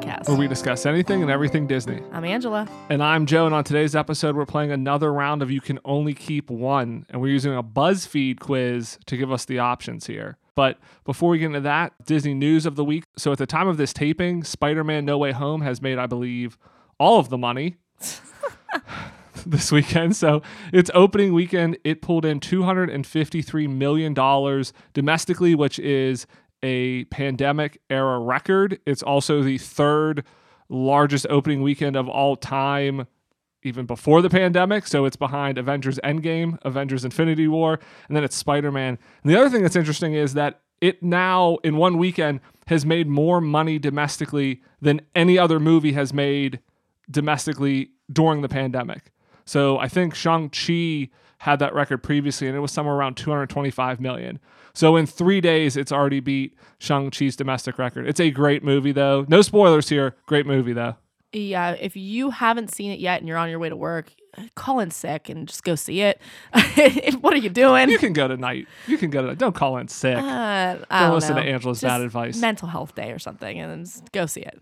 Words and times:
podcast. 0.00 0.28
where 0.28 0.36
we 0.36 0.48
discuss 0.48 0.86
anything 0.86 1.22
and 1.22 1.30
everything 1.30 1.66
Disney. 1.66 2.00
I'm 2.12 2.24
Angela. 2.24 2.68
And 2.88 3.02
I'm 3.02 3.26
Joe, 3.26 3.46
and 3.46 3.54
on 3.54 3.64
today's 3.64 3.96
episode, 3.96 4.36
we're 4.36 4.46
playing 4.46 4.70
another 4.72 5.12
round 5.12 5.42
of 5.42 5.50
You 5.50 5.60
Can 5.60 5.78
Only 5.84 6.14
Keep 6.14 6.50
One, 6.50 7.06
and 7.10 7.20
we're 7.20 7.28
using 7.32 7.54
a 7.54 7.62
BuzzFeed 7.62 8.40
quiz 8.40 8.98
to 9.06 9.16
give 9.16 9.32
us 9.32 9.44
the 9.44 9.58
options 9.58 10.06
here. 10.06 10.38
But 10.54 10.78
before 11.04 11.30
we 11.30 11.38
get 11.38 11.46
into 11.46 11.60
that, 11.60 11.92
Disney 12.04 12.34
news 12.34 12.66
of 12.66 12.76
the 12.76 12.84
week. 12.84 13.04
So 13.16 13.30
at 13.32 13.38
the 13.38 13.46
time 13.46 13.68
of 13.68 13.76
this 13.76 13.92
taping, 13.92 14.42
Spider 14.44 14.82
Man 14.82 15.04
No 15.04 15.16
Way 15.18 15.32
Home 15.32 15.60
has 15.62 15.80
made, 15.80 15.98
I 15.98 16.06
believe, 16.06 16.58
all 16.98 17.20
of 17.20 17.28
the 17.28 17.38
money 17.38 17.76
this 19.46 19.70
weekend. 19.70 20.16
So 20.16 20.42
its 20.72 20.90
opening 20.94 21.32
weekend, 21.32 21.78
it 21.84 22.02
pulled 22.02 22.24
in 22.24 22.40
$253 22.40 23.68
million 23.68 24.14
domestically, 24.94 25.54
which 25.54 25.78
is 25.78 26.26
a 26.62 27.04
pandemic 27.04 27.80
era 27.90 28.18
record. 28.18 28.80
It's 28.86 29.02
also 29.02 29.42
the 29.42 29.58
third 29.58 30.24
largest 30.68 31.26
opening 31.30 31.62
weekend 31.62 31.96
of 31.96 32.08
all 32.08 32.36
time, 32.36 33.06
even 33.62 33.86
before 33.86 34.22
the 34.22 34.30
pandemic. 34.30 34.86
So 34.86 35.04
it's 35.04 35.16
behind 35.16 35.58
Avengers 35.58 35.98
Endgame, 36.04 36.58
Avengers 36.62 37.04
Infinity 37.04 37.48
War, 37.48 37.78
and 38.08 38.16
then 38.16 38.24
it's 38.24 38.36
Spider 38.36 38.70
Man. 38.70 38.98
And 39.22 39.32
the 39.32 39.38
other 39.38 39.50
thing 39.50 39.62
that's 39.62 39.76
interesting 39.76 40.14
is 40.14 40.34
that 40.34 40.60
it 40.80 41.02
now, 41.02 41.58
in 41.64 41.76
one 41.76 41.98
weekend, 41.98 42.40
has 42.68 42.86
made 42.86 43.08
more 43.08 43.40
money 43.40 43.78
domestically 43.78 44.62
than 44.80 45.00
any 45.14 45.38
other 45.38 45.58
movie 45.58 45.92
has 45.92 46.12
made 46.12 46.60
domestically 47.10 47.90
during 48.12 48.42
the 48.42 48.48
pandemic. 48.48 49.10
So 49.44 49.78
I 49.78 49.88
think 49.88 50.14
Shang-Chi 50.14 51.08
had 51.38 51.58
that 51.60 51.74
record 51.74 52.02
previously, 52.02 52.48
and 52.48 52.56
it 52.56 52.60
was 52.60 52.72
somewhere 52.72 52.94
around 52.94 53.16
225 53.16 54.00
million. 54.00 54.38
So 54.74 54.96
in 54.96 55.06
three 55.06 55.40
days, 55.40 55.76
it's 55.76 55.92
already 55.92 56.20
beat 56.20 56.56
Shang-Chi's 56.78 57.36
domestic 57.36 57.78
record. 57.78 58.06
It's 58.06 58.20
a 58.20 58.30
great 58.30 58.62
movie, 58.62 58.92
though. 58.92 59.24
No 59.28 59.42
spoilers 59.42 59.88
here. 59.88 60.16
Great 60.26 60.46
movie, 60.46 60.72
though. 60.72 60.96
Yeah, 61.32 61.72
if 61.72 61.94
you 61.96 62.30
haven't 62.30 62.72
seen 62.74 62.90
it 62.90 63.00
yet 63.00 63.20
and 63.20 63.28
you're 63.28 63.36
on 63.36 63.50
your 63.50 63.58
way 63.58 63.68
to 63.68 63.76
work, 63.76 64.12
call 64.54 64.80
in 64.80 64.90
sick 64.90 65.28
and 65.28 65.46
just 65.46 65.62
go 65.62 65.74
see 65.74 66.00
it. 66.00 66.20
what 67.20 67.34
are 67.34 67.38
you 67.38 67.50
doing? 67.50 67.90
You 67.90 67.98
can 67.98 68.14
go 68.14 68.28
tonight. 68.28 68.66
You 68.86 68.96
can 68.96 69.10
go 69.10 69.20
tonight. 69.20 69.36
Don't 69.38 69.54
call 69.54 69.76
in 69.76 69.88
sick. 69.88 70.16
Uh, 70.16 70.20
I 70.20 70.74
Don't 70.74 70.88
don't 70.90 71.14
listen 71.16 71.36
know. 71.36 71.42
to 71.42 71.48
Angela's 71.48 71.80
Just 71.82 71.90
bad 71.90 72.00
advice. 72.00 72.38
Mental 72.40 72.66
health 72.68 72.94
day 72.94 73.10
or 73.12 73.18
something, 73.18 73.58
and 73.60 73.86
go 74.12 74.24
see 74.26 74.40
it. 74.40 74.58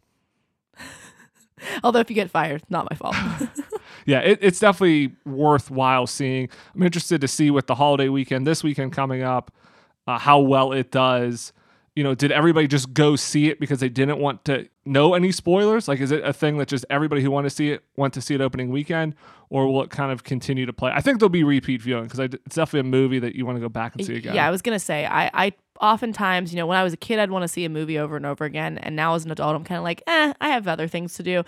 Although 1.85 2.01
if 2.01 2.11
you 2.11 2.15
get 2.15 2.31
fired, 2.31 2.63
not 2.69 2.89
my 2.91 2.97
fault. 2.97 3.17
yeah, 4.07 4.21
it, 4.21 4.39
it's 4.43 4.59
definitely 4.59 5.15
worthwhile 5.25 6.07
seeing. 6.07 6.49
I'm 6.75 6.83
interested 6.83 7.21
to 7.21 7.29
see 7.29 7.51
with 7.51 7.67
the 7.67 7.75
holiday 7.75 8.09
weekend, 8.09 8.47
this 8.47 8.63
weekend 8.63 8.93
coming 8.93 9.23
up, 9.23 9.53
uh, 10.07 10.19
how 10.19 10.41
well 10.41 10.73
it 10.73 10.91
does. 10.91 11.53
You 11.95 12.05
know, 12.05 12.15
did 12.15 12.31
everybody 12.31 12.69
just 12.69 12.93
go 12.93 13.17
see 13.17 13.49
it 13.49 13.59
because 13.59 13.81
they 13.81 13.89
didn't 13.89 14.19
want 14.19 14.45
to 14.45 14.69
know 14.85 15.15
any 15.15 15.33
spoilers? 15.33 15.89
Like, 15.89 16.01
is 16.01 16.11
it 16.11 16.23
a 16.25 16.33
thing 16.33 16.59
that 16.59 16.69
just 16.69 16.85
everybody 16.91 17.23
who 17.23 17.31
wanted 17.31 17.49
to 17.49 17.55
see 17.55 17.71
it 17.71 17.85
went 17.97 18.13
to 18.15 18.21
see 18.21 18.35
it 18.35 18.43
opening 18.43 18.71
weekend, 18.71 19.15
or 19.49 19.67
will 19.67 19.83
it 19.83 19.89
kind 19.89 20.13
of 20.13 20.23
continue 20.23 20.67
to 20.67 20.75
play? 20.75 20.93
I 20.95 21.01
think 21.01 21.21
there'll 21.21 21.31
be 21.31 21.43
repeat 21.43 21.81
viewing 21.81 22.05
because 22.05 22.19
it's 22.19 22.55
definitely 22.55 22.81
a 22.81 22.93
movie 22.93 23.19
that 23.21 23.35
you 23.35 23.47
want 23.47 23.57
to 23.57 23.61
go 23.61 23.71
back 23.71 23.95
and 23.95 24.05
see 24.05 24.17
again. 24.17 24.35
Yeah, 24.35 24.47
I 24.47 24.51
was 24.51 24.61
gonna 24.61 24.79
say 24.79 25.07
I, 25.07 25.31
I 25.33 25.53
oftentimes, 25.81 26.53
you 26.53 26.57
know, 26.59 26.67
when 26.67 26.77
I 26.79 26.83
was 26.85 26.93
a 26.93 26.97
kid, 26.97 27.19
I'd 27.19 27.31
want 27.31 27.43
to 27.43 27.49
see 27.49 27.65
a 27.65 27.69
movie 27.69 27.99
over 27.99 28.17
and 28.17 28.27
over 28.27 28.45
again, 28.45 28.79
and 28.79 28.95
now 28.97 29.15
as 29.15 29.25
an 29.25 29.31
adult, 29.31 29.55
I'm 29.57 29.65
kind 29.65 29.79
of 29.79 29.85
like, 29.85 30.03
eh, 30.07 30.33
I 30.41 30.49
have 30.49 30.67
other 30.69 30.89
things 30.89 31.15
to 31.15 31.23
do. 31.23 31.43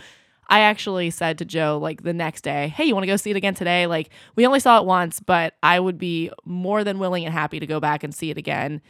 I 0.51 0.61
actually 0.61 1.11
said 1.11 1.37
to 1.39 1.45
Joe 1.45 1.79
like 1.81 2.03
the 2.05 2.15
next 2.15 2.41
day, 2.41 2.69
"Hey, 2.69 2.85
you 2.87 2.95
want 2.95 3.03
to 3.03 3.07
go 3.09 3.17
see 3.17 3.31
it 3.31 3.37
again 3.37 3.55
today?" 3.55 3.87
Like 3.87 4.09
we 4.35 4.47
only 4.47 4.61
saw 4.61 4.79
it 4.79 4.87
once, 4.87 5.21
but 5.21 5.55
I 5.63 5.79
would 5.79 5.99
be 5.99 6.31
more 6.47 6.85
than 6.85 6.99
willing 6.99 7.25
and 7.27 7.35
happy 7.35 7.61
to 7.61 7.67
go 7.67 7.81
back 7.81 8.03
and 8.03 8.15
see 8.15 8.31
it 8.31 8.39
again 8.39 8.81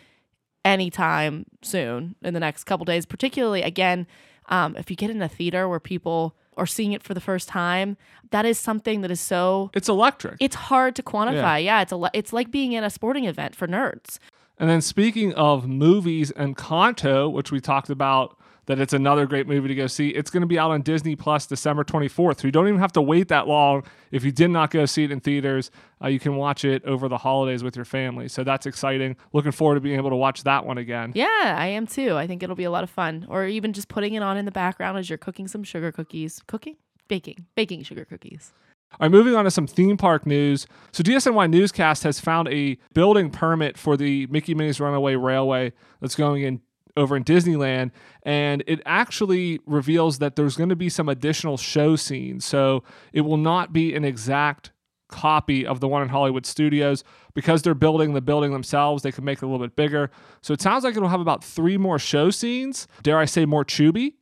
anytime 0.64 1.46
soon 1.62 2.14
in 2.22 2.34
the 2.34 2.40
next 2.40 2.64
couple 2.64 2.84
days. 2.84 3.06
Particularly 3.06 3.62
again, 3.62 4.06
um, 4.48 4.76
if 4.76 4.90
you 4.90 4.96
get 4.96 5.10
in 5.10 5.20
a 5.22 5.28
theater 5.28 5.68
where 5.68 5.80
people 5.80 6.34
are 6.56 6.66
seeing 6.66 6.92
it 6.92 7.02
for 7.02 7.14
the 7.14 7.20
first 7.20 7.48
time, 7.48 7.96
that 8.30 8.44
is 8.44 8.58
something 8.58 9.00
that 9.02 9.10
is 9.10 9.20
so 9.20 9.70
It's 9.74 9.88
electric. 9.88 10.36
it's 10.40 10.56
hard 10.56 10.96
to 10.96 11.02
quantify. 11.02 11.62
Yeah, 11.62 11.82
it's 11.82 11.92
a 11.92 11.96
le- 11.96 12.10
it's 12.14 12.32
like 12.32 12.50
being 12.50 12.72
in 12.72 12.82
a 12.84 12.90
sporting 12.90 13.24
event 13.24 13.54
for 13.54 13.68
nerds. 13.68 14.18
And 14.58 14.68
then 14.68 14.80
speaking 14.80 15.32
of 15.34 15.68
movies 15.68 16.32
Encanto, 16.32 17.30
which 17.30 17.52
we 17.52 17.60
talked 17.60 17.90
about 17.90 18.38
that 18.68 18.78
it's 18.78 18.92
another 18.92 19.26
great 19.26 19.48
movie 19.48 19.68
to 19.68 19.74
go 19.74 19.86
see, 19.86 20.10
it's 20.10 20.30
going 20.30 20.42
to 20.42 20.46
be 20.46 20.58
out 20.58 20.70
on 20.70 20.82
Disney 20.82 21.16
Plus 21.16 21.46
December 21.46 21.84
24th. 21.84 22.40
So 22.40 22.48
you 22.48 22.52
don't 22.52 22.68
even 22.68 22.80
have 22.80 22.92
to 22.92 23.00
wait 23.00 23.28
that 23.28 23.48
long. 23.48 23.82
If 24.10 24.24
you 24.24 24.30
did 24.30 24.50
not 24.50 24.70
go 24.70 24.84
see 24.84 25.04
it 25.04 25.10
in 25.10 25.20
theaters, 25.20 25.70
uh, 26.02 26.08
you 26.08 26.20
can 26.20 26.36
watch 26.36 26.66
it 26.66 26.84
over 26.84 27.08
the 27.08 27.16
holidays 27.16 27.64
with 27.64 27.76
your 27.76 27.86
family. 27.86 28.28
So 28.28 28.44
that's 28.44 28.66
exciting. 28.66 29.16
Looking 29.32 29.52
forward 29.52 29.76
to 29.76 29.80
being 29.80 29.96
able 29.96 30.10
to 30.10 30.16
watch 30.16 30.44
that 30.44 30.66
one 30.66 30.76
again. 30.76 31.12
Yeah, 31.14 31.26
I 31.56 31.68
am 31.68 31.86
too. 31.86 32.16
I 32.16 32.26
think 32.26 32.42
it'll 32.42 32.56
be 32.56 32.64
a 32.64 32.70
lot 32.70 32.84
of 32.84 32.90
fun. 32.90 33.26
Or 33.30 33.46
even 33.46 33.72
just 33.72 33.88
putting 33.88 34.12
it 34.14 34.22
on 34.22 34.36
in 34.36 34.44
the 34.44 34.52
background 34.52 34.98
as 34.98 35.08
you're 35.08 35.18
cooking 35.18 35.48
some 35.48 35.64
sugar 35.64 35.90
cookies. 35.90 36.42
Cooking? 36.46 36.76
Baking. 37.08 37.46
Baking 37.54 37.84
sugar 37.84 38.04
cookies. 38.04 38.52
All 38.92 38.98
right, 39.04 39.10
moving 39.10 39.36
on 39.36 39.44
to 39.44 39.50
some 39.50 39.66
theme 39.66 39.96
park 39.96 40.26
news. 40.26 40.66
So, 40.92 41.02
DSNY 41.02 41.50
Newscast 41.50 42.02
has 42.04 42.20
found 42.20 42.48
a 42.48 42.78
building 42.94 43.30
permit 43.30 43.76
for 43.76 43.96
the 43.96 44.26
Mickey 44.28 44.54
Minnie's 44.54 44.80
Runaway 44.80 45.14
Railway 45.14 45.72
that's 46.00 46.16
going 46.16 46.42
in 46.42 46.60
over 46.96 47.16
in 47.16 47.22
Disneyland, 47.22 47.92
and 48.24 48.64
it 48.66 48.80
actually 48.84 49.60
reveals 49.66 50.18
that 50.18 50.34
there's 50.34 50.56
going 50.56 50.70
to 50.70 50.76
be 50.76 50.88
some 50.88 51.08
additional 51.08 51.56
show 51.56 51.96
scenes. 51.96 52.44
So, 52.44 52.82
it 53.12 53.20
will 53.20 53.36
not 53.36 53.72
be 53.72 53.94
an 53.94 54.04
exact 54.04 54.72
copy 55.08 55.64
of 55.66 55.80
the 55.80 55.88
one 55.88 56.02
in 56.02 56.08
Hollywood 56.08 56.44
Studios 56.44 57.04
because 57.34 57.62
they're 57.62 57.74
building 57.74 58.14
the 58.14 58.20
building 58.20 58.52
themselves. 58.52 59.02
They 59.02 59.12
can 59.12 59.24
make 59.24 59.38
it 59.38 59.44
a 59.44 59.46
little 59.46 59.64
bit 59.64 59.76
bigger. 59.76 60.10
So, 60.40 60.54
it 60.54 60.62
sounds 60.62 60.82
like 60.82 60.96
it'll 60.96 61.08
have 61.08 61.20
about 61.20 61.44
three 61.44 61.76
more 61.76 61.98
show 61.98 62.30
scenes. 62.30 62.88
Dare 63.02 63.18
I 63.18 63.26
say 63.26 63.44
more 63.44 63.64
Chuuby? 63.64 64.14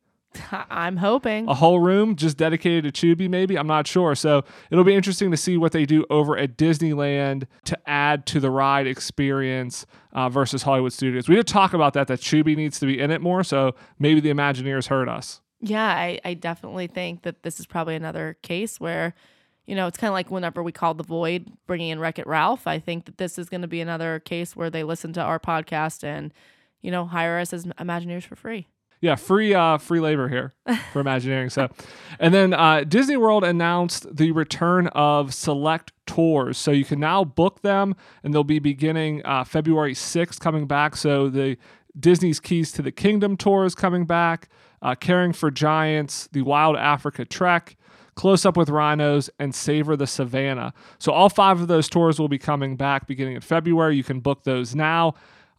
I'm 0.71 0.97
hoping. 0.97 1.49
a 1.49 1.55
whole 1.55 1.81
room 1.81 2.17
just 2.17 2.37
dedicated 2.37 2.95
to 2.95 3.07
Chuuby, 3.07 3.29
maybe. 3.29 3.57
I'm 3.59 3.67
not 3.67 3.87
sure. 3.87 4.15
So 4.15 4.45
it'll 4.71 4.85
be 4.85 4.95
interesting 4.95 5.31
to 5.31 5.37
see 5.37 5.57
what 5.57 5.73
they 5.73 5.85
do 5.85 6.05
over 6.11 6.37
at 6.37 6.57
Disneyland 6.57 7.47
to 7.65 7.79
add 7.89 8.27
to 8.27 8.41
the 8.41 8.51
ride 8.51 8.87
experience 8.87 9.87
uh, 10.13 10.29
versus 10.29 10.63
Hollywood 10.63 10.93
Studios. 10.93 11.29
We 11.29 11.37
did 11.37 11.47
talk 11.47 11.73
about 11.73 11.93
that, 11.95 12.09
that 12.09 12.21
Chuuby 12.21 12.57
needs 12.57 12.79
to 12.81 12.87
be 12.87 12.99
in 13.01 13.11
it 13.11 13.21
more. 13.21 13.45
So 13.45 13.75
maybe 13.99 14.21
the 14.21 14.31
Imagineers 14.31 14.89
heard 14.89 15.09
us. 15.09 15.41
Yeah, 15.61 15.87
I, 15.87 16.21
I 16.25 16.35
definitely 16.35 16.87
think 16.87 17.23
that 17.23 17.43
this 17.43 17.59
is 17.59 17.67
probably 17.67 17.97
another 17.97 18.37
case 18.43 18.79
where, 18.79 19.15
you 19.67 19.75
know, 19.75 19.87
it's 19.87 19.99
kind 19.99 20.09
of 20.09 20.13
like 20.15 20.31
whenever 20.31 20.63
we 20.63 20.71
called 20.73 20.99
The 20.99 21.05
Void 21.05 21.51
bringing 21.67 21.89
in 21.89 21.99
Wreck 21.99 22.19
It 22.19 22.27
Ralph. 22.27 22.67
I 22.67 22.79
think 22.79 23.07
that 23.07 23.19
this 23.19 23.39
is 23.39 23.49
going 23.49 23.63
to 23.63 23.69
be 23.69 23.81
another 23.81 24.21
case 24.21 24.55
where 24.55 24.71
they 24.71 24.85
listen 24.85 25.13
to 25.15 25.23
our 25.23 25.39
podcast 25.41 26.05
and, 26.05 26.33
you 26.83 26.91
know, 26.91 27.07
hire 27.07 27.39
us 27.39 27.53
as 27.53 27.65
Imagineers 27.65 28.25
for 28.25 28.37
free. 28.37 28.69
Yeah, 29.01 29.17
free 29.17 29.55
uh 29.55 29.79
free 29.79 30.01
labor 30.01 30.29
here 30.29 30.55
for 30.93 31.01
Imagineering. 31.01 31.51
So, 31.51 31.69
and 32.19 32.33
then 32.33 32.55
uh, 32.55 32.85
Disney 32.85 33.17
World 33.17 33.45
announced 33.45 34.17
the 34.17 34.33
return 34.33 34.87
of 34.89 35.35
select 35.35 35.93
tours. 36.07 36.57
So 36.57 36.71
you 36.71 36.85
can 36.85 36.99
now 36.99 37.23
book 37.25 37.61
them, 37.63 37.95
and 38.25 38.33
they'll 38.33 38.45
be 38.45 38.59
beginning 38.59 39.23
uh, 39.25 39.45
February 39.45 39.95
sixth, 39.95 40.41
coming 40.41 40.67
back. 40.67 40.97
So 40.97 41.29
the 41.29 41.59
Disney's 41.99 42.41
Keys 42.41 42.73
to 42.73 42.83
the 42.83 42.93
Kingdom 42.93 43.37
tour 43.37 43.65
is 43.65 43.75
coming 43.75 44.07
back. 44.07 44.49
Uh, 44.83 44.95
Caring 44.95 45.33
for 45.33 45.51
Giants, 45.51 46.29
the 46.33 46.43
Wild 46.43 46.77
Africa 46.77 47.25
Trek. 47.25 47.77
Close 48.15 48.47
Up 48.47 48.57
with 48.57 48.71
Rhinos, 48.71 49.29
and 49.39 49.55
Savor 49.55 49.95
the 49.95 50.07
Savannah. 50.07 50.73
So, 50.99 51.13
all 51.13 51.29
five 51.29 51.61
of 51.61 51.69
those 51.69 51.87
tours 51.87 52.19
will 52.19 52.29
be 52.29 52.39
coming 52.39 52.75
back 52.75 53.07
beginning 53.07 53.35
in 53.35 53.43
February. 53.43 53.95
You 53.95 54.05
can 54.05 54.21
book 54.21 54.45
those 54.45 54.75
now. 54.75 55.15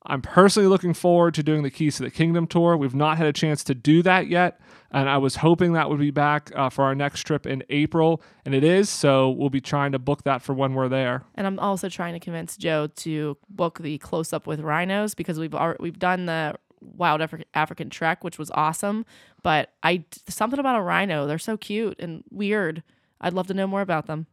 I'm 0.08 0.22
personally 0.22 0.70
looking 0.70 0.94
forward 0.94 1.34
to 1.36 1.44
doing 1.44 1.64
the 1.64 1.70
Keys 1.70 1.98
to 1.98 2.04
the 2.04 2.12
Kingdom 2.12 2.48
tour. 2.48 2.78
We've 2.78 2.96
not 2.96 3.18
had 3.18 3.28
a 3.28 3.34
chance 3.34 3.64
to 3.66 3.76
do 3.76 4.02
that 4.04 4.28
yet, 4.28 4.60
and 4.90 5.10
I 5.10 5.18
was 5.18 5.38
hoping 5.38 5.74
that 5.74 5.90
would 5.90 6.00
be 6.00 6.12
back 6.12 6.50
uh, 6.56 6.70
for 6.70 6.86
our 6.86 6.96
next 6.96 7.24
trip 7.24 7.46
in 7.46 7.62
April, 7.70 8.22
and 8.46 8.56
it 8.56 8.64
is. 8.64 8.90
So 8.90 9.30
we'll 9.30 9.50
be 9.50 9.60
trying 9.60 9.92
to 9.92 10.00
book 10.00 10.24
that 10.24 10.42
for 10.42 10.54
when 10.54 10.74
we're 10.74 10.88
there. 10.88 11.24
And 11.36 11.46
I'm 11.46 11.60
also 11.60 11.90
trying 11.90 12.14
to 12.14 12.22
convince 12.22 12.56
Joe 12.56 12.88
to 12.88 13.38
book 13.50 13.80
the 13.80 13.98
close 13.98 14.32
up 14.32 14.48
with 14.48 14.62
rhinos 14.62 15.14
because 15.14 15.38
we've 15.38 15.54
already, 15.54 15.78
we've 15.82 16.00
done 16.00 16.26
the 16.26 16.56
wild 16.82 17.20
Afri- 17.20 17.44
African 17.54 17.90
trek, 17.90 18.24
which 18.24 18.40
was 18.40 18.50
awesome. 18.52 19.06
But 19.44 19.74
I 19.84 20.06
something 20.30 20.60
about 20.60 20.78
a 20.78 20.82
rhino, 20.82 21.28
they're 21.28 21.38
so 21.38 21.58
cute 21.58 22.00
and 22.00 22.24
weird. 22.32 22.82
I'd 23.20 23.34
love 23.34 23.48
to 23.48 23.54
know 23.54 23.68
more 23.68 23.82
about 23.82 24.06
them. 24.06 24.28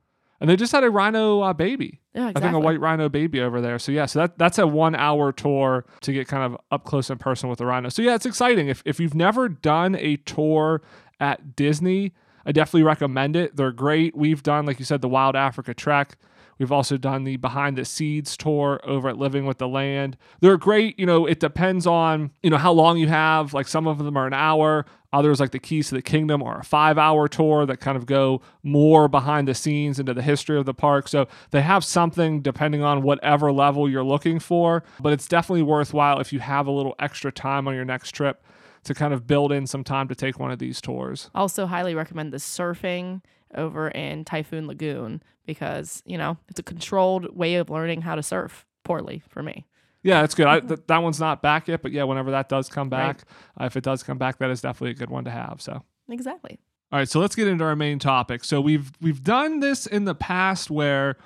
And 0.44 0.50
they 0.50 0.56
just 0.56 0.72
had 0.72 0.84
a 0.84 0.90
rhino 0.90 1.40
uh, 1.40 1.54
baby. 1.54 2.00
Yeah, 2.14 2.30
I 2.34 2.38
think 2.38 2.52
a 2.52 2.60
white 2.60 2.78
rhino 2.78 3.08
baby 3.08 3.40
over 3.40 3.62
there. 3.62 3.78
So 3.78 3.92
yeah, 3.92 4.04
so 4.04 4.18
that 4.18 4.36
that's 4.36 4.58
a 4.58 4.66
one 4.66 4.94
hour 4.94 5.32
tour 5.32 5.86
to 6.02 6.12
get 6.12 6.28
kind 6.28 6.42
of 6.42 6.60
up 6.70 6.84
close 6.84 7.08
in 7.08 7.16
person 7.16 7.48
with 7.48 7.60
the 7.60 7.64
rhino. 7.64 7.88
So 7.88 8.02
yeah, 8.02 8.14
it's 8.14 8.26
exciting. 8.26 8.68
If 8.68 8.82
if 8.84 9.00
you've 9.00 9.14
never 9.14 9.48
done 9.48 9.94
a 9.94 10.16
tour 10.16 10.82
at 11.18 11.56
Disney, 11.56 12.12
I 12.44 12.52
definitely 12.52 12.82
recommend 12.82 13.36
it. 13.36 13.56
They're 13.56 13.72
great. 13.72 14.14
We've 14.14 14.42
done, 14.42 14.66
like 14.66 14.78
you 14.78 14.84
said, 14.84 15.00
the 15.00 15.08
Wild 15.08 15.34
Africa 15.34 15.72
Trek. 15.72 16.18
We've 16.58 16.72
also 16.72 16.96
done 16.96 17.24
the 17.24 17.36
Behind 17.36 17.76
the 17.76 17.84
Seeds 17.84 18.36
tour 18.36 18.80
over 18.84 19.08
at 19.08 19.18
Living 19.18 19.46
with 19.46 19.58
the 19.58 19.68
Land. 19.68 20.16
They're 20.40 20.56
great. 20.56 20.98
You 20.98 21.06
know, 21.06 21.26
it 21.26 21.40
depends 21.40 21.86
on, 21.86 22.30
you 22.42 22.50
know, 22.50 22.56
how 22.56 22.72
long 22.72 22.98
you 22.98 23.08
have. 23.08 23.54
Like 23.54 23.68
some 23.68 23.86
of 23.86 23.98
them 23.98 24.16
are 24.16 24.26
an 24.26 24.34
hour. 24.34 24.86
Others, 25.12 25.38
like 25.38 25.52
the 25.52 25.60
Keys 25.60 25.90
to 25.90 25.94
the 25.94 26.02
Kingdom, 26.02 26.42
are 26.42 26.60
a 26.60 26.64
five 26.64 26.98
hour 26.98 27.28
tour 27.28 27.66
that 27.66 27.78
kind 27.78 27.96
of 27.96 28.04
go 28.04 28.42
more 28.64 29.06
behind 29.06 29.46
the 29.46 29.54
scenes 29.54 30.00
into 30.00 30.12
the 30.12 30.22
history 30.22 30.58
of 30.58 30.66
the 30.66 30.74
park. 30.74 31.06
So 31.06 31.28
they 31.50 31.62
have 31.62 31.84
something 31.84 32.42
depending 32.42 32.82
on 32.82 33.02
whatever 33.02 33.52
level 33.52 33.88
you're 33.88 34.04
looking 34.04 34.40
for. 34.40 34.82
But 35.00 35.12
it's 35.12 35.28
definitely 35.28 35.62
worthwhile 35.62 36.18
if 36.18 36.32
you 36.32 36.40
have 36.40 36.66
a 36.66 36.72
little 36.72 36.96
extra 36.98 37.30
time 37.30 37.68
on 37.68 37.74
your 37.74 37.84
next 37.84 38.12
trip 38.12 38.44
to 38.84 38.94
kind 38.94 39.14
of 39.14 39.26
build 39.26 39.52
in 39.52 39.66
some 39.66 39.84
time 39.84 40.08
to 40.08 40.14
take 40.14 40.38
one 40.38 40.50
of 40.50 40.58
these 40.58 40.80
tours. 40.80 41.30
Also, 41.34 41.66
highly 41.66 41.94
recommend 41.94 42.32
the 42.32 42.38
surfing 42.38 43.22
over 43.56 43.88
in 43.88 44.24
Typhoon 44.24 44.66
Lagoon 44.66 45.22
because, 45.46 46.02
you 46.06 46.16
know, 46.18 46.36
it's 46.48 46.60
a 46.60 46.62
controlled 46.62 47.36
way 47.36 47.56
of 47.56 47.70
learning 47.70 48.02
how 48.02 48.14
to 48.14 48.22
surf 48.22 48.64
poorly 48.84 49.22
for 49.28 49.42
me. 49.42 49.66
Yeah, 50.02 50.20
that's 50.20 50.34
good. 50.34 50.46
I, 50.46 50.60
th- 50.60 50.80
that 50.86 51.02
one's 51.02 51.18
not 51.20 51.40
back 51.42 51.68
yet, 51.68 51.82
but 51.82 51.92
yeah, 51.92 52.04
whenever 52.04 52.30
that 52.32 52.48
does 52.48 52.68
come 52.68 52.88
Right. 52.90 53.16
back, 53.16 53.22
uh, 53.60 53.64
if 53.64 53.76
it 53.76 53.84
does 53.84 54.02
come 54.02 54.18
back, 54.18 54.38
that 54.38 54.50
is 54.50 54.60
definitely 54.60 54.90
a 54.90 54.94
good 54.94 55.10
one 55.10 55.24
to 55.24 55.30
have. 55.30 55.62
So. 55.62 55.82
Exactly. 56.10 56.58
All 56.92 56.98
right, 56.98 57.08
so 57.08 57.18
let's 57.20 57.34
get 57.34 57.48
into 57.48 57.64
our 57.64 57.74
main 57.74 57.98
topic. 57.98 58.44
So 58.44 58.60
we've 58.60 58.92
we've 59.00 59.24
done 59.24 59.60
this 59.60 59.86
in 59.86 60.04
the 60.04 60.14
past 60.14 60.70
where 60.70 61.16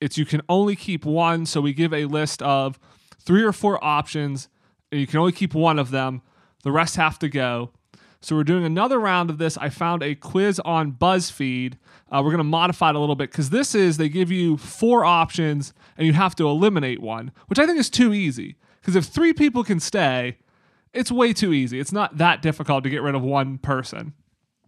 it's 0.00 0.16
you 0.16 0.24
can 0.24 0.40
only 0.48 0.76
keep 0.76 1.04
one. 1.04 1.44
So 1.44 1.60
we 1.60 1.72
give 1.74 1.92
a 1.92 2.04
list 2.06 2.40
of 2.42 2.78
three 3.20 3.42
or 3.42 3.52
four 3.52 3.82
options, 3.84 4.48
and 4.90 5.00
you 5.00 5.06
can 5.06 5.18
only 5.18 5.32
keep 5.32 5.52
one 5.54 5.78
of 5.78 5.90
them. 5.90 6.22
The 6.62 6.70
rest 6.72 6.96
have 6.96 7.18
to 7.18 7.28
go. 7.28 7.72
So 8.20 8.34
we're 8.34 8.44
doing 8.44 8.64
another 8.64 8.98
round 8.98 9.30
of 9.30 9.38
this. 9.38 9.56
I 9.58 9.68
found 9.68 10.02
a 10.02 10.14
quiz 10.14 10.60
on 10.64 10.92
BuzzFeed. 10.92 11.74
Uh, 12.10 12.20
we're 12.24 12.30
going 12.30 12.38
to 12.38 12.44
modify 12.44 12.90
it 12.90 12.96
a 12.96 12.98
little 12.98 13.14
bit 13.14 13.30
because 13.30 13.50
this 13.50 13.74
is 13.74 13.96
they 13.96 14.08
give 14.08 14.32
you 14.32 14.56
four 14.56 15.04
options 15.04 15.72
and 15.96 16.06
you 16.06 16.12
have 16.14 16.34
to 16.36 16.48
eliminate 16.48 17.00
one, 17.00 17.30
which 17.46 17.58
I 17.58 17.66
think 17.66 17.78
is 17.78 17.90
too 17.90 18.12
easy. 18.12 18.56
Because 18.80 18.96
if 18.96 19.04
three 19.04 19.32
people 19.32 19.62
can 19.62 19.78
stay, 19.78 20.38
it's 20.92 21.12
way 21.12 21.32
too 21.32 21.52
easy. 21.52 21.78
It's 21.78 21.92
not 21.92 22.18
that 22.18 22.42
difficult 22.42 22.82
to 22.84 22.90
get 22.90 23.02
rid 23.02 23.14
of 23.14 23.22
one 23.22 23.58
person. 23.58 24.14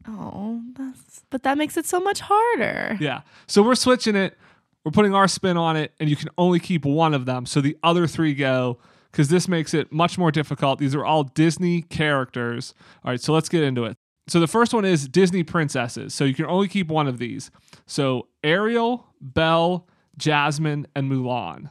Oh, 0.07 0.63
that's, 0.77 1.23
but 1.31 1.43
that 1.43 1.59
makes 1.59 1.77
it 1.77 1.87
so 1.87 2.01
much 2.01 2.21
harder. 2.21 2.97
Yeah. 3.01 3.23
So 3.47 3.63
we're 3.63 3.75
switching 3.75 4.17
it. 4.17 4.37
We're 4.85 4.93
putting 4.93 5.15
our 5.15 5.29
spin 5.29 5.57
on 5.57 5.77
it, 5.77 5.93
and 6.01 6.09
you 6.09 6.17
can 6.17 6.31
only 6.39 6.59
keep 6.59 6.85
one 6.87 7.13
of 7.13 7.27
them. 7.27 7.45
So 7.45 7.61
the 7.61 7.77
other 7.83 8.07
three 8.07 8.33
go 8.33 8.79
because 9.11 9.29
this 9.29 9.49
makes 9.49 9.75
it 9.75 9.93
much 9.93 10.19
more 10.19 10.31
difficult. 10.31 10.79
These 10.79 10.95
are 10.95 11.05
all 11.05 11.25
Disney 11.25 11.83
characters. 11.83 12.75
All 13.05 13.11
right. 13.11 13.21
So 13.21 13.33
let's 13.33 13.49
get 13.49 13.63
into 13.63 13.85
it. 13.85 13.97
So 14.29 14.39
the 14.39 14.47
first 14.47 14.73
one 14.73 14.85
is 14.85 15.09
Disney 15.09 15.43
princesses. 15.43 16.15
So 16.15 16.25
you 16.25 16.35
can 16.35 16.47
only 16.47 16.69
keep 16.69 16.89
one 16.89 17.09
of 17.09 17.19
these. 17.19 17.51
So 17.87 18.29
Ariel, 18.45 19.07
Belle, 19.21 19.87
Jasmine, 20.17 20.87
and 20.95 21.11
Mulan. 21.11 21.71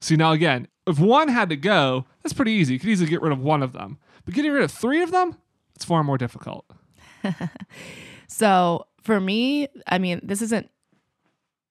See, 0.00 0.16
now 0.16 0.32
again, 0.32 0.68
if 0.86 0.98
one 0.98 1.28
had 1.28 1.48
to 1.50 1.56
go, 1.56 2.06
that's 2.22 2.32
pretty 2.32 2.52
easy. 2.52 2.74
You 2.74 2.80
could 2.80 2.88
easily 2.88 3.10
get 3.10 3.22
rid 3.22 3.32
of 3.32 3.40
one 3.40 3.62
of 3.62 3.72
them. 3.72 3.98
But 4.24 4.34
getting 4.34 4.52
rid 4.52 4.62
of 4.62 4.70
three 4.70 5.02
of 5.02 5.10
them, 5.10 5.36
it's 5.74 5.84
far 5.84 6.04
more 6.04 6.18
difficult. 6.18 6.64
So 8.30 8.86
for 9.02 9.20
me, 9.20 9.66
I 9.88 9.98
mean, 9.98 10.20
this 10.22 10.40
isn't 10.40 10.70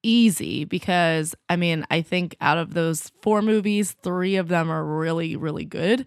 easy 0.04 0.66
because 0.66 1.36
I 1.50 1.56
mean, 1.56 1.86
I 1.92 2.02
think 2.02 2.36
out 2.42 2.58
of 2.58 2.74
those 2.74 3.12
four 3.22 3.42
movies, 3.42 3.96
three 4.04 4.36
of 4.36 4.48
them 4.48 4.70
are 4.70 4.84
really, 4.84 5.36
really 5.36 5.66
good. 5.66 6.06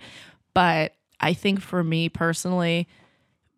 But 0.54 0.94
I 1.20 1.34
think 1.34 1.60
for 1.60 1.82
me 1.84 2.08
personally, 2.08 2.88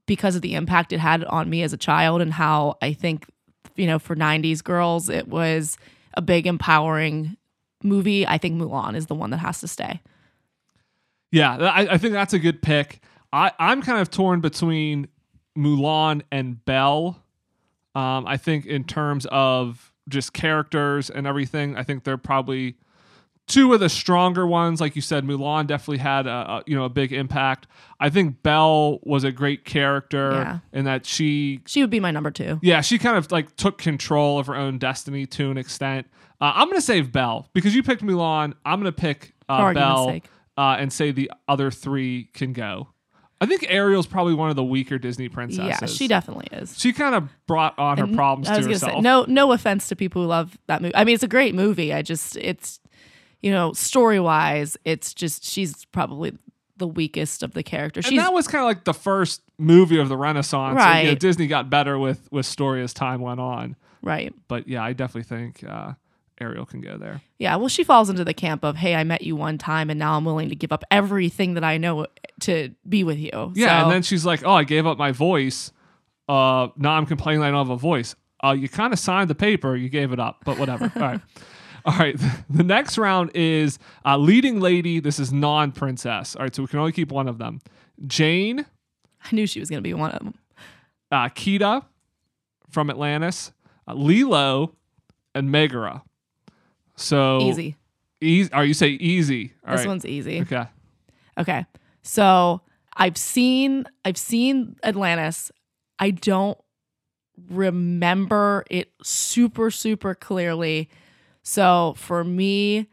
because 0.07 0.37
of 0.37 0.43
the 0.43 0.55
impact 0.55 0.93
it 0.93 1.01
had 1.01 1.25
on 1.25 1.49
me 1.49 1.63
as 1.63 1.73
a 1.73 1.79
child 1.79 2.21
and 2.21 2.33
how 2.33 2.77
I 2.83 2.93
think, 2.93 3.27
you 3.75 3.87
know, 3.87 3.99
for 3.99 4.15
90s 4.15 4.63
girls, 4.63 5.09
it 5.09 5.29
was 5.29 5.79
a 6.15 6.23
big 6.23 6.47
empowering 6.47 7.37
movie. 7.83 8.27
I 8.27 8.39
think 8.39 8.61
Mulan 8.61 8.97
is 8.97 9.07
the 9.07 9.15
one 9.15 9.31
that 9.31 9.39
has 9.39 9.61
to 9.61 9.69
stay. 9.69 10.01
Yeah, 11.33 11.57
I, 11.57 11.95
I 11.95 11.99
think 11.99 12.13
that's 12.13 12.33
a 12.33 12.39
good 12.39 12.63
pick. 12.63 13.01
I, 13.33 13.51
I'm 13.59 13.83
kind 13.83 14.01
of 14.01 14.11
torn 14.11 14.41
between 14.41 15.09
Mulan 15.57 16.23
and 16.31 16.65
Belle. 16.65 17.21
Um, 17.95 18.27
I 18.27 18.37
think 18.37 18.67
in 18.67 18.85
terms 18.85 19.27
of 19.31 19.93
just 20.09 20.33
characters 20.33 21.11
and 21.11 21.27
everything, 21.27 21.77
I 21.77 21.83
think 21.83 22.05
they're 22.05 22.17
probably 22.19 22.77
two 23.47 23.73
of 23.75 23.81
the 23.81 23.89
stronger 23.89 24.47
ones. 24.47 24.81
Like 24.81 24.97
you 24.97 25.03
said, 25.03 25.25
Mulan 25.25 25.67
definitely 25.67 25.99
had 25.99 26.27
a, 26.27 26.31
a 26.31 26.63
you 26.67 26.75
know 26.77 26.85
a 26.85 26.89
big 26.89 27.13
impact. 27.13 27.67
I 28.01 28.09
think 28.11 28.43
Belle 28.43 29.01
was 29.03 29.25
a 29.25 29.33
great 29.33 29.65
character 29.65 30.33
Yeah. 30.33 30.59
in 30.73 30.85
that 30.87 31.05
she 31.07 31.61
She 31.67 31.81
would 31.83 31.91
be 31.91 32.01
my 32.01 32.11
number 32.11 32.31
two. 32.31 32.59
yeah, 32.63 32.81
she 32.81 32.99
kind 32.99 33.17
of 33.17 33.31
like 33.33 33.55
took 33.57 33.79
control 33.79 34.39
of 34.39 34.47
her 34.47 34.55
own 34.57 34.79
destiny 34.79 35.27
to 35.27 35.51
an 35.51 35.59
extent. 35.59 36.07
Uh, 36.41 36.53
I'm 36.55 36.69
gonna 36.69 36.81
save 36.81 37.13
Belle 37.13 37.49
because 37.53 37.75
you 37.75 37.83
picked 37.83 38.03
Mulan. 38.03 38.55
I'm 38.65 38.81
gonna 38.81 38.93
pick 38.93 39.35
uh, 39.49 39.73
Belle 39.75 40.21
uh, 40.57 40.77
and 40.79 40.93
say 40.93 41.11
the 41.13 41.31
other 41.49 41.71
three 41.71 42.31
can 42.35 42.53
go. 42.53 42.89
I 43.45 43.47
think 43.47 43.67
Ariel's 43.69 44.07
probably 44.07 44.35
one 44.35 44.51
of 44.51 44.57
the 44.57 44.65
weaker 44.65 44.99
Disney 44.99 45.29
princesses. 45.29 45.81
Yeah, 45.81 45.87
she 45.87 46.09
definitely 46.09 46.49
is. 46.53 46.79
She 46.79 46.93
kind 46.93 47.15
of 47.15 47.29
brought 47.47 47.79
on 47.79 47.99
her 47.99 48.05
And 48.05 48.15
problems 48.15 48.49
I 48.49 48.53
to 48.53 48.57
was 48.59 48.67
gonna 48.67 48.75
herself. 48.75 48.93
say 48.95 49.01
no, 49.01 49.25
no 49.29 49.53
offense 49.53 49.89
to 49.89 49.97
people 49.97 50.23
who 50.23 50.29
love 50.29 50.57
that 50.67 50.83
movie. 50.83 50.95
I 50.97 51.05
mean, 51.05 51.15
it's 51.15 51.25
a 51.25 51.29
great 51.29 51.55
movie. 51.55 51.93
I 51.93 52.03
just, 52.03 52.37
it's, 52.37 52.81
you 53.43 53.51
know, 53.51 53.73
story 53.73 54.19
wise, 54.21 54.77
it's 54.85 55.13
just 55.15 55.45
she's 55.45 55.85
probably 55.87 56.37
the 56.77 56.89
weakest 56.89 57.43
of 57.43 57.53
the 57.53 57.63
characters. 57.63 58.07
and 58.09 58.19
that 58.19 58.33
was 58.33 58.49
kind 58.49 58.63
of 58.63 58.67
like 58.67 58.85
the 58.85 58.95
first 58.95 59.43
movie 59.59 59.99
of 59.99 60.09
the 60.09 60.17
Renaissance. 60.17 60.79
And, 60.81 60.99
you 60.99 61.05
know, 61.05 61.11
Right. 61.13 61.21
Disney 61.21 61.47
got 61.47 61.71
better 61.71 61.99
with 61.99 62.27
with 62.33 62.47
story 62.47 62.83
as 62.83 62.93
time 62.93 63.21
went 63.21 63.39
on. 63.41 63.77
right. 64.03 64.35
But 64.49 64.67
yeah, 64.67 64.83
I 64.83 64.93
definitely 64.93 65.23
think 65.37 65.63
uh, 65.69 65.93
Ariel 66.41 66.67
can 66.67 66.81
go 66.81 66.97
there. 66.99 67.21
Yeah. 67.39 67.57
Well, 67.57 67.69
she 67.69 67.85
falls 67.85 68.11
into 68.11 68.25
the 68.25 68.35
camp 68.35 68.65
of, 68.65 68.77
hey, 68.77 68.95
I 68.95 69.05
met 69.05 69.23
you 69.23 69.37
one 69.37 69.57
time, 69.59 69.89
and 69.91 69.99
now 69.99 70.17
I'm 70.17 70.25
willing 70.25 70.49
to 70.49 70.57
give 70.57 70.73
up 70.73 70.83
everything 70.91 71.55
that 71.55 71.65
I 71.65 71.79
know 71.79 72.07
to 72.41 72.71
be 72.89 73.05
with 73.05 73.19
you. 73.19 73.53
Yeah, 73.55 73.79
So- 73.81 73.85
and 73.85 73.93
then 73.93 74.03
she's 74.03 74.27
like, 74.27 74.43
"Oh, 74.45 74.53
I 74.53 74.65
gave 74.65 74.87
up 74.87 74.99
my 74.99 75.13
voice. 75.13 75.71
Uh, 76.29 76.69
now 76.77 76.93
I'm 76.95 77.07
complaining 77.07 77.43
I 77.43 77.51
don't 77.51 77.67
have 77.67 77.71
a 77.71 77.77
voice. 77.77 78.17
Uh, 78.43 78.53
you 78.53 78.69
kind 78.69 78.93
of 78.93 78.99
signed 78.99 79.31
the 79.31 79.35
paper, 79.35 79.77
you 79.77 79.89
gave 79.89 80.13
it 80.13 80.19
up, 80.19 80.43
but 80.45 80.59
whatever. 80.59 80.91
All 80.97 81.03
right, 81.03 81.21
all 81.85 81.97
right. 81.99 82.17
The 82.51 82.63
next 82.65 82.99
round 82.99 83.31
is 83.35 83.79
uh, 84.05 84.17
leading 84.19 84.59
lady. 84.61 85.01
This 85.01 85.19
is 85.19 85.33
non-princess. 85.33 86.35
All 86.37 86.43
right, 86.43 86.55
so 86.55 86.63
we 86.63 86.67
can 86.69 86.79
only 86.79 86.93
keep 86.93 87.13
one 87.13 87.29
of 87.29 87.39
them. 87.39 87.61
Jane, 88.07 88.67
I 89.25 89.35
knew 89.35 89.47
she 89.47 89.61
was 89.61 89.71
gonna 89.71 89.83
be 89.83 89.95
one 89.95 90.11
of 90.11 90.19
them. 90.19 90.35
uh, 91.13 91.29
Kida 91.29 91.85
from 92.71 92.91
Atlantis, 92.91 93.53
uh, 93.87 93.95
Lilo, 93.95 94.75
and 95.35 95.51
Megara. 95.51 96.03
So 96.97 97.41
Easy. 97.41 97.77
Easy. 98.21 98.51
Or 98.53 98.59
oh, 98.59 98.63
you 98.63 98.75
say 98.75 98.91
easy. 98.91 99.53
All 99.67 99.73
this 99.73 99.81
right. 99.81 99.89
one's 99.89 100.07
easy. 100.07 100.41
Okay. 100.41 100.65
Okay. 101.39 101.67
So 102.03 102.61
I've 102.97 103.17
seen 103.17 103.85
I've 104.05 104.17
seen 104.17 104.77
Atlantis. 104.83 105.51
I 105.99 106.11
don't 106.11 106.59
remember 107.51 108.65
it 108.71 108.93
super 109.03 109.71
super 109.71 110.15
clearly. 110.15 110.89
So 111.43 111.95
for 111.99 112.25
me, 112.25 112.89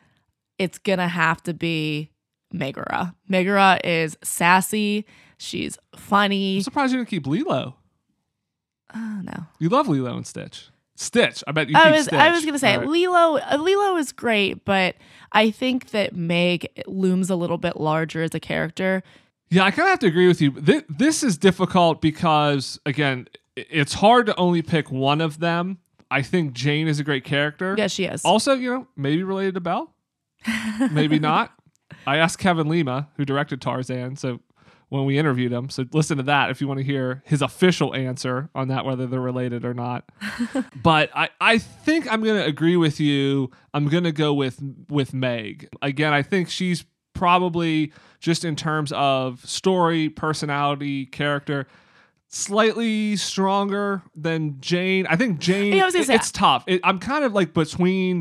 it's 0.57 0.79
gonna 0.79 1.07
have 1.07 1.41
to 1.43 1.53
be 1.53 2.11
Megara. 2.51 3.15
Megara 3.27 3.79
is 3.83 4.17
sassy. 4.23 5.05
She's 5.37 5.77
I'm 5.93 5.99
funny. 5.99 6.61
surprised 6.61 6.93
you 6.93 6.99
didn't 6.99 7.09
keep 7.09 7.27
Lilo. 7.27 7.75
Oh 8.93 9.21
no. 9.23 9.45
You 9.59 9.69
love 9.69 9.87
Lilo 9.87 10.15
and 10.15 10.27
Stitch. 10.27 10.70
Stitch. 10.95 11.43
I 11.47 11.51
bet 11.51 11.69
you 11.69 11.75
I 11.77 11.91
was 11.91 12.05
Stitch. 12.05 12.19
I 12.19 12.31
was 12.31 12.45
gonna 12.45 12.59
say 12.59 12.77
right. 12.77 12.87
Lilo 12.87 13.37
uh, 13.37 13.57
Lilo 13.57 13.97
is 13.97 14.11
great, 14.11 14.65
but 14.65 14.95
I 15.31 15.51
think 15.51 15.91
that 15.91 16.15
Meg 16.15 16.67
looms 16.85 17.29
a 17.29 17.35
little 17.35 17.57
bit 17.57 17.79
larger 17.79 18.21
as 18.23 18.35
a 18.35 18.39
character. 18.39 19.03
Yeah, 19.49 19.63
I 19.63 19.71
kind 19.71 19.87
of 19.87 19.89
have 19.89 19.99
to 19.99 20.07
agree 20.07 20.27
with 20.27 20.41
you. 20.41 20.51
This, 20.51 20.83
this 20.87 21.23
is 21.23 21.37
difficult 21.37 22.01
because, 22.01 22.79
again, 22.85 23.27
it's 23.57 23.95
hard 23.95 24.25
to 24.27 24.35
only 24.37 24.61
pick 24.61 24.89
one 24.89 25.19
of 25.19 25.39
them. 25.39 25.79
I 26.09 26.21
think 26.21 26.53
Jane 26.53 26.87
is 26.87 26.99
a 26.99 27.03
great 27.03 27.25
character. 27.25 27.75
Yes, 27.77 27.91
she 27.91 28.05
is. 28.05 28.23
Also, 28.23 28.53
you 28.53 28.69
know, 28.69 28.87
maybe 28.95 29.23
related 29.23 29.55
to 29.55 29.61
Belle, 29.61 29.93
maybe 30.91 31.19
not. 31.19 31.51
I 32.07 32.17
asked 32.17 32.37
Kevin 32.37 32.69
Lima, 32.69 33.09
who 33.17 33.25
directed 33.25 33.61
Tarzan, 33.61 34.15
so 34.15 34.39
when 34.91 35.05
we 35.05 35.17
interviewed 35.17 35.53
him, 35.53 35.69
so 35.69 35.85
listen 35.93 36.17
to 36.17 36.23
that 36.23 36.49
if 36.49 36.59
you 36.59 36.67
want 36.67 36.77
to 36.79 36.83
hear 36.83 37.23
his 37.25 37.41
official 37.41 37.95
answer 37.95 38.49
on 38.53 38.67
that, 38.67 38.83
whether 38.85 39.07
they're 39.07 39.21
related 39.21 39.63
or 39.63 39.73
not. 39.73 40.03
but 40.83 41.09
I, 41.15 41.29
I 41.39 41.57
think 41.59 42.11
I'm 42.11 42.21
gonna 42.23 42.43
agree 42.43 42.75
with 42.75 42.99
you. 42.99 43.49
I'm 43.73 43.87
gonna 43.87 44.11
go 44.11 44.33
with 44.33 44.59
with 44.89 45.13
Meg. 45.13 45.69
Again, 45.81 46.13
I 46.13 46.21
think 46.23 46.49
she's 46.49 46.83
probably 47.13 47.93
just 48.19 48.43
in 48.43 48.55
terms 48.57 48.91
of 48.91 49.45
story, 49.45 50.09
personality, 50.09 51.05
character. 51.05 51.67
Slightly 52.33 53.15
stronger 53.17 54.01
than 54.15 54.55
Jane. 54.61 55.05
I 55.07 55.15
think 55.15 55.39
Jane. 55.39 55.73
Yeah, 55.75 55.83
I 55.83 55.85
was 55.85 55.93
gonna 55.93 56.03
it- 56.03 56.07
say- 56.07 56.15
it's 56.15 56.31
tough. 56.31 56.63
It, 56.67 56.81
I'm 56.83 56.99
kind 56.99 57.23
of 57.25 57.33
like 57.33 57.53
between 57.53 58.19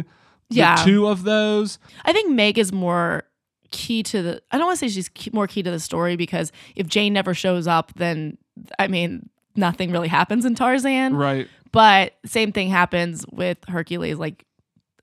the 0.50 0.56
Yeah. 0.56 0.76
two 0.84 1.06
of 1.08 1.22
those. 1.22 1.78
I 2.04 2.12
think 2.12 2.30
Meg 2.32 2.58
is 2.58 2.72
more 2.72 3.22
key 3.70 4.02
to 4.04 4.22
the. 4.22 4.42
I 4.50 4.58
don't 4.58 4.66
want 4.66 4.78
to 4.78 4.88
say 4.88 4.92
she's 4.92 5.08
key, 5.08 5.30
more 5.32 5.46
key 5.46 5.62
to 5.62 5.70
the 5.70 5.80
story 5.80 6.16
because 6.16 6.52
if 6.76 6.86
Jane 6.86 7.12
never 7.12 7.34
shows 7.34 7.66
up, 7.66 7.92
then 7.96 8.38
I 8.78 8.88
mean 8.88 9.28
nothing 9.56 9.90
really 9.90 10.08
happens 10.08 10.44
in 10.44 10.54
Tarzan. 10.54 11.14
Right. 11.14 11.48
But 11.72 12.14
same 12.24 12.52
thing 12.52 12.68
happens 12.68 13.24
with 13.30 13.58
Hercules. 13.68 14.16
Like 14.16 14.44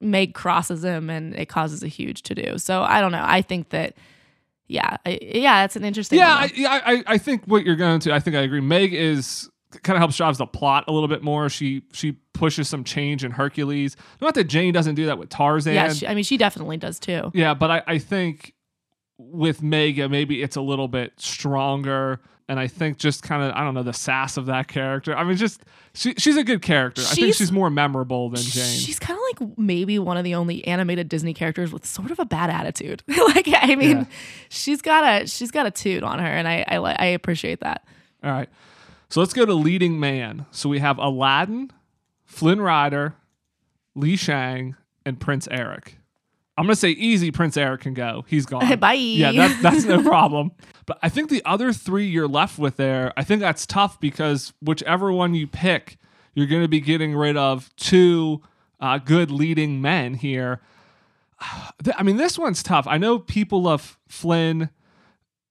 Meg 0.01 0.33
crosses 0.33 0.83
him, 0.83 1.09
and 1.09 1.35
it 1.35 1.47
causes 1.47 1.83
a 1.83 1.87
huge 1.87 2.23
to 2.23 2.35
do. 2.35 2.57
So 2.57 2.81
I 2.81 3.01
don't 3.01 3.11
know. 3.11 3.23
I 3.25 3.41
think 3.41 3.69
that. 3.69 3.95
Yeah, 4.69 4.97
I, 5.05 5.17
yeah, 5.21 5.61
that's 5.61 5.77
an 5.77 5.85
interesting. 5.85 6.19
Yeah, 6.19 6.33
I, 6.33 6.51
yeah, 6.53 6.81
I, 6.85 7.03
I 7.07 7.17
think 7.17 7.45
what 7.45 7.63
you're 7.65 7.77
going 7.77 8.01
to. 8.01 8.13
I 8.13 8.19
think 8.19 8.35
I 8.35 8.41
agree. 8.41 8.59
Meg 8.59 8.93
is 8.93 9.49
kind 9.83 9.95
of 9.95 9.99
helps 9.99 10.17
drives 10.17 10.37
the 10.37 10.45
plot 10.45 10.85
a 10.87 10.91
little 10.91 11.07
bit 11.07 11.23
more. 11.23 11.49
She 11.49 11.83
she 11.93 12.13
pushes 12.33 12.67
some 12.69 12.83
change 12.83 13.23
in 13.23 13.31
Hercules. 13.31 13.95
Not 14.21 14.35
that 14.35 14.45
Jane 14.45 14.73
doesn't 14.73 14.95
do 14.95 15.05
that 15.07 15.17
with 15.17 15.29
Tarzan. 15.29 15.73
yeah. 15.73 15.93
She, 15.93 16.07
I 16.07 16.13
mean, 16.13 16.23
she 16.23 16.37
definitely 16.37 16.77
does 16.77 16.99
too. 16.99 17.31
Yeah, 17.33 17.53
but 17.53 17.71
I, 17.71 17.83
I 17.87 17.97
think 17.97 18.53
with 19.17 19.61
Mega, 19.63 20.07
maybe 20.09 20.41
it's 20.41 20.55
a 20.55 20.61
little 20.61 20.87
bit 20.87 21.13
stronger. 21.17 22.19
And 22.49 22.59
I 22.61 22.67
think 22.67 22.97
just 22.97 23.23
kind 23.23 23.43
of, 23.43 23.51
I 23.55 23.63
don't 23.65 23.73
know, 23.73 23.83
the 23.83 23.91
sass 23.91 24.37
of 24.37 24.45
that 24.45 24.69
character. 24.69 25.13
I 25.13 25.25
mean, 25.25 25.35
just, 25.35 25.61
she, 25.93 26.13
she's 26.17 26.37
a 26.37 26.45
good 26.45 26.61
character. 26.61 27.01
I 27.01 27.05
think 27.05 27.15
She's- 27.17 27.35
she's 27.35 27.51
more 27.51 27.69
memorable 27.69 28.29
than 28.29 28.41
Jane. 28.41 28.63
She's 28.79 28.99
kind 28.99 29.19
of 29.19 29.41
like 29.41 29.57
maybe 29.57 29.99
one 29.99 30.15
of 30.15 30.23
the 30.23 30.35
only 30.35 30.65
animated 30.65 31.09
Disney 31.09 31.33
characters 31.33 31.73
with 31.73 31.85
sort 31.85 32.09
of 32.09 32.19
a 32.19 32.25
bad 32.25 32.49
attitude. 32.49 33.03
like 33.07 33.49
I 33.53 33.75
mean, 33.75 33.97
Yeah. 33.97 34.05
she's 34.47 34.81
got 34.81 35.23
a 35.23 35.27
she's 35.27 35.51
got 35.51 35.65
a 35.65 35.71
toot 35.71 36.03
on 36.03 36.19
her, 36.19 36.25
and 36.25 36.47
I 36.47 36.63
I, 36.69 36.77
I 36.77 37.05
appreciate 37.07 37.59
that. 37.59 37.85
All 38.23 38.31
right. 38.31 38.47
So 39.09 39.19
let's 39.19 39.33
go 39.33 39.45
to 39.45 39.53
leading 39.53 39.99
man. 39.99 40.45
So 40.51 40.69
we 40.69 40.79
have 40.79 40.97
Aladdin, 40.99 41.71
Flynn 42.23 42.61
Rider, 42.61 43.15
Li 43.93 44.15
Shang, 44.15 44.75
and 45.05 45.19
Prince 45.19 45.49
Eric. 45.51 45.97
I'm 46.57 46.65
gonna 46.65 46.75
say 46.75 46.89
easy. 46.89 47.31
Prince 47.31 47.55
Eric 47.55 47.81
can 47.81 47.93
go. 47.93 48.25
He's 48.27 48.45
gone. 48.45 48.75
Bye. 48.79 48.93
Yeah, 48.93 49.31
that, 49.31 49.61
that's 49.61 49.85
no 49.85 50.01
problem. 50.01 50.51
But 50.87 50.99
I 51.03 51.09
think 51.09 51.29
the 51.29 51.43
other 51.43 51.73
three 51.73 52.07
you're 52.07 52.29
left 52.29 52.57
with 52.57 52.77
there, 52.77 53.11
I 53.17 53.25
think 53.25 53.41
that's 53.41 53.65
tough 53.65 53.99
because 53.99 54.53
whichever 54.61 55.11
one 55.11 55.33
you 55.33 55.45
pick, 55.45 55.97
you're 56.33 56.47
to 56.47 56.69
be 56.69 56.79
getting 56.79 57.13
rid 57.13 57.35
of 57.35 57.75
two 57.75 58.41
uh, 58.79 58.97
good 58.97 59.29
leading 59.29 59.81
men 59.81 60.13
here. 60.13 60.61
I 61.97 62.03
mean, 62.03 62.15
this 62.15 62.39
one's 62.39 62.63
tough. 62.63 62.87
I 62.87 62.97
know 62.97 63.19
people 63.19 63.63
love 63.63 63.97
Flynn. 64.07 64.69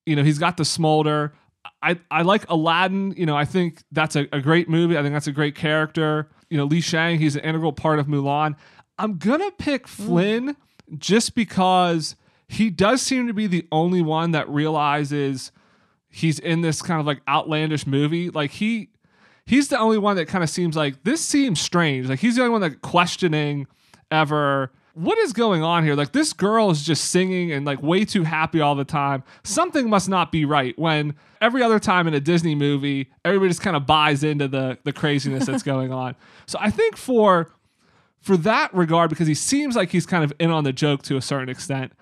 You 0.06 0.16
know, 0.16 0.22
he's 0.22 0.38
got 0.38 0.56
the 0.56 0.64
smolder. 0.64 1.34
I, 1.82 1.98
I 2.10 2.22
like 2.22 2.48
Aladdin. 2.48 3.12
You 3.14 3.26
know, 3.26 3.36
I 3.36 3.44
think 3.44 3.82
that's 3.92 4.16
a, 4.16 4.26
a 4.32 4.40
great 4.40 4.70
movie. 4.70 4.96
I 4.96 5.02
think 5.02 5.12
that's 5.12 5.26
a 5.26 5.32
great 5.32 5.54
character. 5.54 6.30
You 6.48 6.56
know, 6.56 6.64
Li 6.64 6.80
Shang, 6.80 7.18
he's 7.18 7.36
an 7.36 7.42
integral 7.42 7.74
part 7.74 7.98
of 7.98 8.06
Mulan. 8.06 8.56
I'm 8.98 9.18
going 9.18 9.40
to 9.40 9.50
pick 9.58 9.86
Flynn 9.86 10.56
just 10.98 11.34
because 11.34 12.16
he 12.48 12.70
does 12.70 13.02
seem 13.02 13.26
to 13.26 13.32
be 13.32 13.46
the 13.46 13.66
only 13.72 14.02
one 14.02 14.30
that 14.32 14.48
realizes 14.48 15.52
he's 16.08 16.38
in 16.38 16.60
this 16.60 16.82
kind 16.82 17.00
of 17.00 17.06
like 17.06 17.20
outlandish 17.28 17.86
movie. 17.86 18.30
Like 18.30 18.52
he 18.52 18.88
he's 19.44 19.68
the 19.68 19.78
only 19.78 19.98
one 19.98 20.16
that 20.16 20.26
kind 20.26 20.44
of 20.44 20.50
seems 20.50 20.76
like 20.76 21.02
this 21.04 21.20
seems 21.20 21.60
strange. 21.60 22.08
Like 22.08 22.20
he's 22.20 22.36
the 22.36 22.42
only 22.42 22.52
one 22.52 22.60
that 22.62 22.82
questioning 22.82 23.66
ever 24.10 24.70
what 24.96 25.18
is 25.18 25.34
going 25.34 25.62
on 25.62 25.84
here? 25.84 25.94
Like 25.94 26.12
this 26.12 26.32
girl 26.32 26.70
is 26.70 26.82
just 26.82 27.10
singing 27.10 27.52
and 27.52 27.66
like 27.66 27.82
way 27.82 28.06
too 28.06 28.24
happy 28.24 28.62
all 28.62 28.74
the 28.74 28.84
time. 28.84 29.24
Something 29.44 29.90
must 29.90 30.08
not 30.08 30.32
be 30.32 30.46
right 30.46 30.76
when 30.78 31.14
every 31.42 31.62
other 31.62 31.78
time 31.78 32.08
in 32.08 32.14
a 32.14 32.20
Disney 32.20 32.54
movie, 32.54 33.10
everybody 33.22 33.50
just 33.50 33.60
kind 33.60 33.76
of 33.76 33.84
buys 33.86 34.24
into 34.24 34.48
the 34.48 34.78
the 34.84 34.94
craziness 34.94 35.44
that's 35.44 35.62
going 35.62 35.92
on. 35.92 36.16
So 36.46 36.58
I 36.62 36.70
think 36.70 36.96
for 36.96 37.50
for 38.26 38.36
that 38.38 38.74
regard, 38.74 39.08
because 39.10 39.28
he 39.28 39.34
seems 39.34 39.76
like 39.76 39.90
he's 39.90 40.04
kind 40.04 40.24
of 40.24 40.32
in 40.40 40.50
on 40.50 40.64
the 40.64 40.72
joke 40.72 41.02
to 41.04 41.16
a 41.16 41.22
certain 41.22 41.48
extent, 41.48 41.92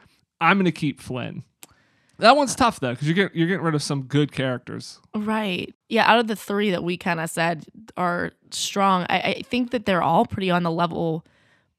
I'm 0.41 0.57
going 0.57 0.65
to 0.65 0.73
keep 0.73 1.01
Flynn. 1.01 1.45
That 2.19 2.37
one's 2.37 2.55
tough 2.55 2.81
though, 2.81 2.93
because 2.93 3.09
you're 3.09 3.15
getting 3.15 3.37
you're 3.39 3.49
getting 3.49 3.65
rid 3.65 3.75
of 3.75 3.83
some 3.83 4.03
good 4.05 4.31
characters. 4.33 5.01
Right. 5.15 5.75
Yeah. 5.89 6.11
Out 6.11 6.21
of 6.21 6.29
the 6.29 6.37
three 6.37 6.71
that 6.71 6.83
we 6.85 6.97
kind 6.97 7.19
of 7.21 7.29
said 7.29 7.67
are 7.97 8.31
strong, 8.53 9.05
I, 9.11 9.21
I 9.21 9.43
think 9.45 9.73
that 9.73 9.85
they're 9.85 10.03
all 10.03 10.25
pretty 10.25 10.51
on 10.51 10.63
the 10.63 10.71
level 10.71 11.27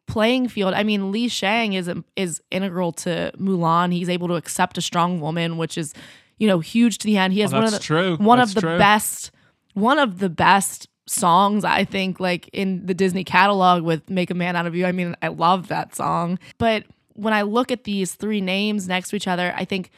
playing 0.07 0.49
field. 0.49 0.73
I 0.73 0.83
mean, 0.83 1.11
Li 1.11 1.29
Shang 1.29 1.73
is 1.73 1.87
um, 1.87 2.03
is 2.17 2.41
integral 2.51 2.91
to 2.93 3.31
Mulan. 3.39 3.93
He's 3.93 4.09
able 4.09 4.27
to 4.27 4.35
accept 4.35 4.77
a 4.77 4.81
strong 4.81 5.21
woman, 5.21 5.57
which 5.57 5.77
is 5.77 5.93
you 6.37 6.47
know 6.47 6.59
huge 6.59 6.97
to 6.99 7.07
the 7.07 7.17
end. 7.17 7.31
He 7.33 7.39
oh, 7.41 7.43
has 7.45 7.53
Oh, 7.53 7.57
one 7.57 7.65
of 7.65 7.71
the 7.71 7.79
true. 7.79 8.17
one 8.17 8.37
That's 8.39 8.51
of 8.51 8.55
the 8.55 8.61
true. 8.61 8.77
best 8.77 9.31
one 9.73 9.97
of 9.99 10.19
the 10.19 10.29
best 10.29 10.89
songs 11.07 11.63
I 11.63 11.83
think 11.85 12.19
like 12.19 12.49
in 12.51 12.85
the 12.85 12.93
Disney 12.93 13.23
catalog 13.23 13.83
with 13.83 14.09
Make 14.09 14.31
a 14.31 14.33
Man 14.33 14.55
Out 14.55 14.65
of 14.65 14.75
You. 14.75 14.85
I 14.85 14.91
mean, 14.91 15.15
I 15.21 15.27
love 15.27 15.67
that 15.67 15.95
song. 15.95 16.39
But 16.57 16.85
when 17.13 17.33
I 17.33 17.43
look 17.43 17.71
at 17.71 17.83
these 17.83 18.15
three 18.15 18.41
names 18.41 18.87
next 18.87 19.09
to 19.09 19.15
each 19.15 19.27
other, 19.27 19.53
I 19.55 19.65
think 19.65 19.91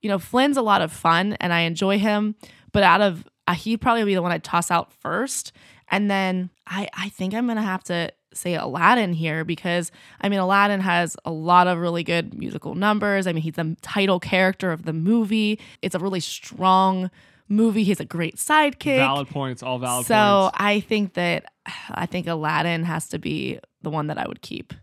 you 0.00 0.08
know, 0.08 0.18
Flynn's 0.18 0.56
a 0.56 0.62
lot 0.62 0.82
of 0.82 0.92
fun 0.92 1.34
and 1.34 1.52
I 1.52 1.60
enjoy 1.60 1.98
him, 1.98 2.34
but 2.72 2.82
out 2.82 3.00
of 3.00 3.24
uh, 3.46 3.54
he'd 3.54 3.80
probably 3.80 4.04
be 4.04 4.14
the 4.14 4.22
one 4.22 4.32
I'd 4.32 4.44
toss 4.44 4.70
out 4.70 4.92
first. 4.92 5.52
And 5.90 6.10
then 6.10 6.50
I 6.66 6.88
I 6.94 7.08
think 7.08 7.34
I'm 7.34 7.46
to 7.48 7.62
have 7.62 7.84
to 7.84 8.10
say 8.34 8.54
Aladdin 8.54 9.12
here 9.12 9.44
because 9.44 9.92
I 10.20 10.28
mean 10.28 10.40
Aladdin 10.40 10.80
has 10.80 11.16
a 11.24 11.30
lot 11.30 11.66
of 11.66 11.78
really 11.78 12.02
good 12.02 12.34
musical 12.34 12.74
numbers. 12.74 13.26
I 13.26 13.32
mean, 13.32 13.42
he's 13.42 13.54
the 13.54 13.76
title 13.82 14.20
character 14.20 14.72
of 14.72 14.84
the 14.84 14.92
movie. 14.92 15.60
It's 15.82 15.94
a 15.94 15.98
really 15.98 16.20
strong 16.20 17.10
movie. 17.52 17.84
He's 17.84 18.00
a 18.00 18.04
great 18.04 18.36
sidekick. 18.36 18.96
Valid 18.96 19.28
points, 19.28 19.62
all 19.62 19.78
valid 19.78 20.06
so 20.06 20.50
points. 20.50 20.56
I 20.58 20.80
think 20.80 21.14
that 21.14 21.52
I 21.90 22.06
think 22.06 22.26
Aladdin 22.26 22.84
has 22.84 23.08
to 23.08 23.18
be 23.18 23.60
the 23.82 23.90
one 23.90 24.08
that 24.08 24.18
I 24.18 24.26
would 24.26 24.42
keep. 24.42 24.74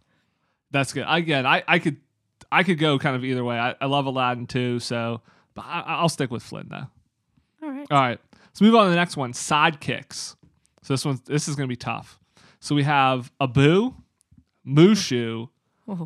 That's 0.72 0.94
good. 0.94 1.06
Again, 1.08 1.46
I, 1.46 1.64
I 1.68 1.80
could 1.80 1.98
I 2.52 2.64
could 2.64 2.80
go 2.80 2.98
kind 3.00 3.16
of 3.16 3.26
either 3.26 3.44
way. 3.44 3.58
I, 3.58 3.76
I 3.82 3.86
love 3.88 4.06
Aladdin 4.06 4.48
too, 4.48 4.80
so 4.80 5.22
but 5.56 5.66
I, 5.66 5.84
I'll 5.86 6.10
stick 6.10 6.32
with 6.32 6.44
Flynn 6.44 6.68
though. 6.70 6.88
All 7.62 7.70
right. 7.70 7.88
All 7.92 8.00
right, 8.00 8.20
let's 8.46 8.62
move 8.62 8.76
on 8.76 8.86
to 8.86 8.90
the 8.90 8.96
next 8.96 9.18
one. 9.18 9.34
Sidekicks. 9.34 10.36
So 10.84 10.94
this 10.94 11.04
one 11.04 11.20
this 11.26 11.48
is 11.48 11.56
going 11.56 11.68
to 11.68 11.72
be 11.72 11.76
tough. 11.76 12.20
So 12.60 12.76
we 12.76 12.84
have 12.84 13.32
Abu, 13.42 13.94
Mushu. 14.66 15.50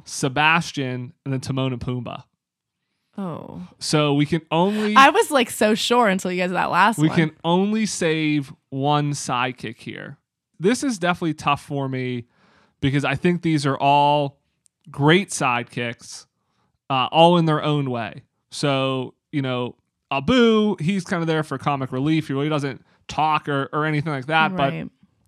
Sebastian, 0.06 1.12
and 1.26 1.34
then 1.34 1.42
Timon 1.42 1.74
and 1.74 1.82
Pumbaa. 1.82 2.24
Oh. 3.18 3.68
So 3.80 4.14
we 4.16 4.26
can 4.26 4.42
only 4.50 4.96
I 4.96 5.10
was 5.10 5.30
like 5.30 5.50
so 5.50 5.76
sure 5.76 6.08
until 6.08 6.32
you 6.32 6.42
guys 6.42 6.50
did 6.50 6.56
that 6.56 6.72
last 6.72 6.98
one. 6.98 7.04
we 7.04 7.10
one. 7.10 7.18
can 7.18 7.32
only 7.44 7.86
save 7.86 8.52
one 8.70 9.12
sidekick 9.12 9.78
here. 9.78 10.18
This 10.60 10.84
is 10.84 10.98
definitely 10.98 11.36
tough 11.36 11.62
for 11.62 11.88
me 11.88 12.26
because 12.82 13.06
I 13.06 13.16
think 13.16 13.42
these 13.44 13.66
are 13.66 13.78
all 13.78 14.40
great 14.90 15.30
sidekicks, 15.30 16.26
uh, 16.90 17.08
all 17.12 17.38
in 17.38 17.46
their 17.46 17.64
own 17.64 17.90
way. 17.90 18.24
So, 18.52 19.14
you 19.32 19.42
know, 19.42 19.76
Abu, 20.12 20.76
he's 20.80 21.04
kind 21.04 21.22
of 21.22 21.28
there 21.28 21.44
for 21.44 21.58
comic 21.58 21.92
relief. 21.92 22.28
He 22.28 22.34
really 22.34 22.50
doesn't 22.50 22.84
talk 23.08 23.48
or, 23.50 23.70
or 23.74 23.86
anything 23.86 24.12
like 24.12 24.28
that, 24.28 24.56
but 24.56 24.74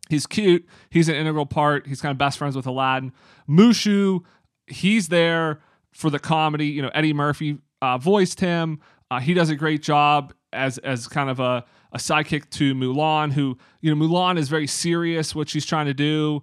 he's 0.10 0.28
cute. 0.28 0.66
He's 0.90 1.10
an 1.10 1.16
integral 1.16 1.46
part. 1.46 1.88
He's 1.88 2.02
kind 2.02 2.12
of 2.12 2.18
best 2.18 2.38
friends 2.38 2.56
with 2.56 2.68
Aladdin. 2.68 3.12
Mushu, 3.50 4.22
he's 4.68 5.10
there 5.10 5.60
for 5.92 6.10
the 6.10 6.20
comedy. 6.20 6.68
You 6.68 6.82
know, 6.82 6.92
Eddie 6.94 7.14
Murphy 7.14 7.60
uh, 7.82 7.98
voiced 7.98 8.40
him. 8.40 8.80
Uh, 9.12 9.20
he 9.20 9.34
does 9.34 9.50
a 9.50 9.56
great 9.56 9.82
job 9.82 10.34
as 10.52 10.78
as 10.80 11.08
kind 11.08 11.30
of 11.30 11.40
a, 11.40 11.64
a 11.92 11.98
sidekick 11.98 12.50
to 12.52 12.74
Mulan, 12.74 13.34
who 13.34 13.58
you 13.82 13.94
know 13.94 14.06
Mulan 14.06 14.38
is 14.38 14.50
very 14.50 14.68
serious 14.68 15.36
what 15.36 15.50
she's 15.50 15.66
trying 15.66 15.86
to 15.86 15.94
do. 15.94 16.42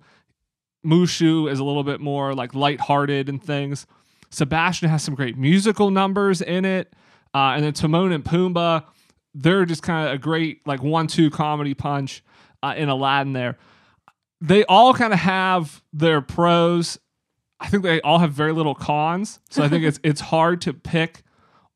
Mushu 0.84 1.50
is 1.50 1.58
a 1.58 1.64
little 1.64 1.84
bit 1.84 2.00
more 2.00 2.34
like 2.34 2.54
lighthearted 2.54 3.28
and 3.28 3.42
things. 3.42 3.86
Sebastian 4.30 4.88
has 4.88 5.02
some 5.02 5.14
great 5.14 5.36
musical 5.36 5.90
numbers 5.90 6.40
in 6.40 6.64
it, 6.64 6.94
uh, 7.34 7.52
and 7.54 7.64
then 7.64 7.72
Timon 7.72 8.12
and 8.12 8.24
Pumbaa, 8.24 8.84
they're 9.34 9.64
just 9.64 9.82
kind 9.82 10.08
of 10.08 10.14
a 10.14 10.18
great 10.18 10.66
like 10.66 10.82
one-two 10.82 11.30
comedy 11.30 11.74
punch 11.74 12.24
uh, 12.62 12.74
in 12.76 12.88
Aladdin. 12.88 13.32
There, 13.32 13.58
they 14.40 14.64
all 14.64 14.94
kind 14.94 15.12
of 15.12 15.18
have 15.18 15.82
their 15.92 16.20
pros. 16.20 16.98
I 17.62 17.68
think 17.68 17.84
they 17.84 18.00
all 18.02 18.18
have 18.18 18.32
very 18.32 18.52
little 18.52 18.74
cons, 18.74 19.38
so 19.48 19.62
I 19.62 19.68
think 19.68 19.84
it's 19.84 20.00
it's 20.04 20.20
hard 20.20 20.60
to 20.62 20.72
pick 20.74 21.22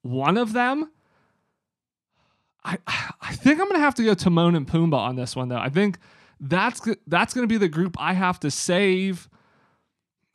one 0.02 0.37
of 0.37 0.52
them. 0.52 0.90
I 2.64 2.78
I 3.21 3.35
think 3.37 3.61
I'm 3.61 3.69
gonna 3.69 3.78
have 3.78 3.95
to 3.97 4.05
go 4.05 4.14
Timon 4.14 4.57
and 4.57 4.66
Pumbaa 4.66 4.99
on 4.99 5.16
this 5.16 5.37
one 5.37 5.49
though. 5.49 5.59
I 5.59 5.69
think 5.69 5.99
that's 6.40 6.81
that's 7.07 7.33
gonna 7.33 7.47
be 7.47 7.57
the 7.59 7.69
group 7.69 7.97
I 8.00 8.12
have 8.14 8.40
to 8.40 8.50
save. 8.50 9.28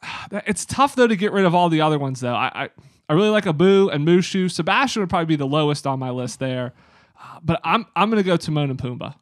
It's 0.48 0.66
tough 0.66 0.96
though 0.96 1.08
to 1.08 1.16
get 1.16 1.32
rid 1.32 1.46
of 1.46 1.54
all 1.54 1.70
the 1.70 1.82
other 1.82 2.00
ones 2.00 2.22
though. 2.22 2.34
I 2.34 2.64
I, 2.64 2.70
I 3.10 3.14
really 3.14 3.30
like 3.30 3.46
Abu 3.46 3.90
and 3.90 4.08
Mushu. 4.08 4.50
Sebastian 4.50 5.02
would 5.02 5.10
probably 5.10 5.26
be 5.26 5.36
the 5.36 5.46
lowest 5.46 5.86
on 5.86 6.00
my 6.00 6.10
list 6.12 6.40
there, 6.40 6.74
Uh, 7.22 7.40
but 7.44 7.60
I'm 7.66 7.86
I'm 7.96 8.10
gonna 8.10 8.24
go 8.24 8.38
Timon 8.38 8.70
and 8.70 8.80
Pumbaa. 8.80 9.16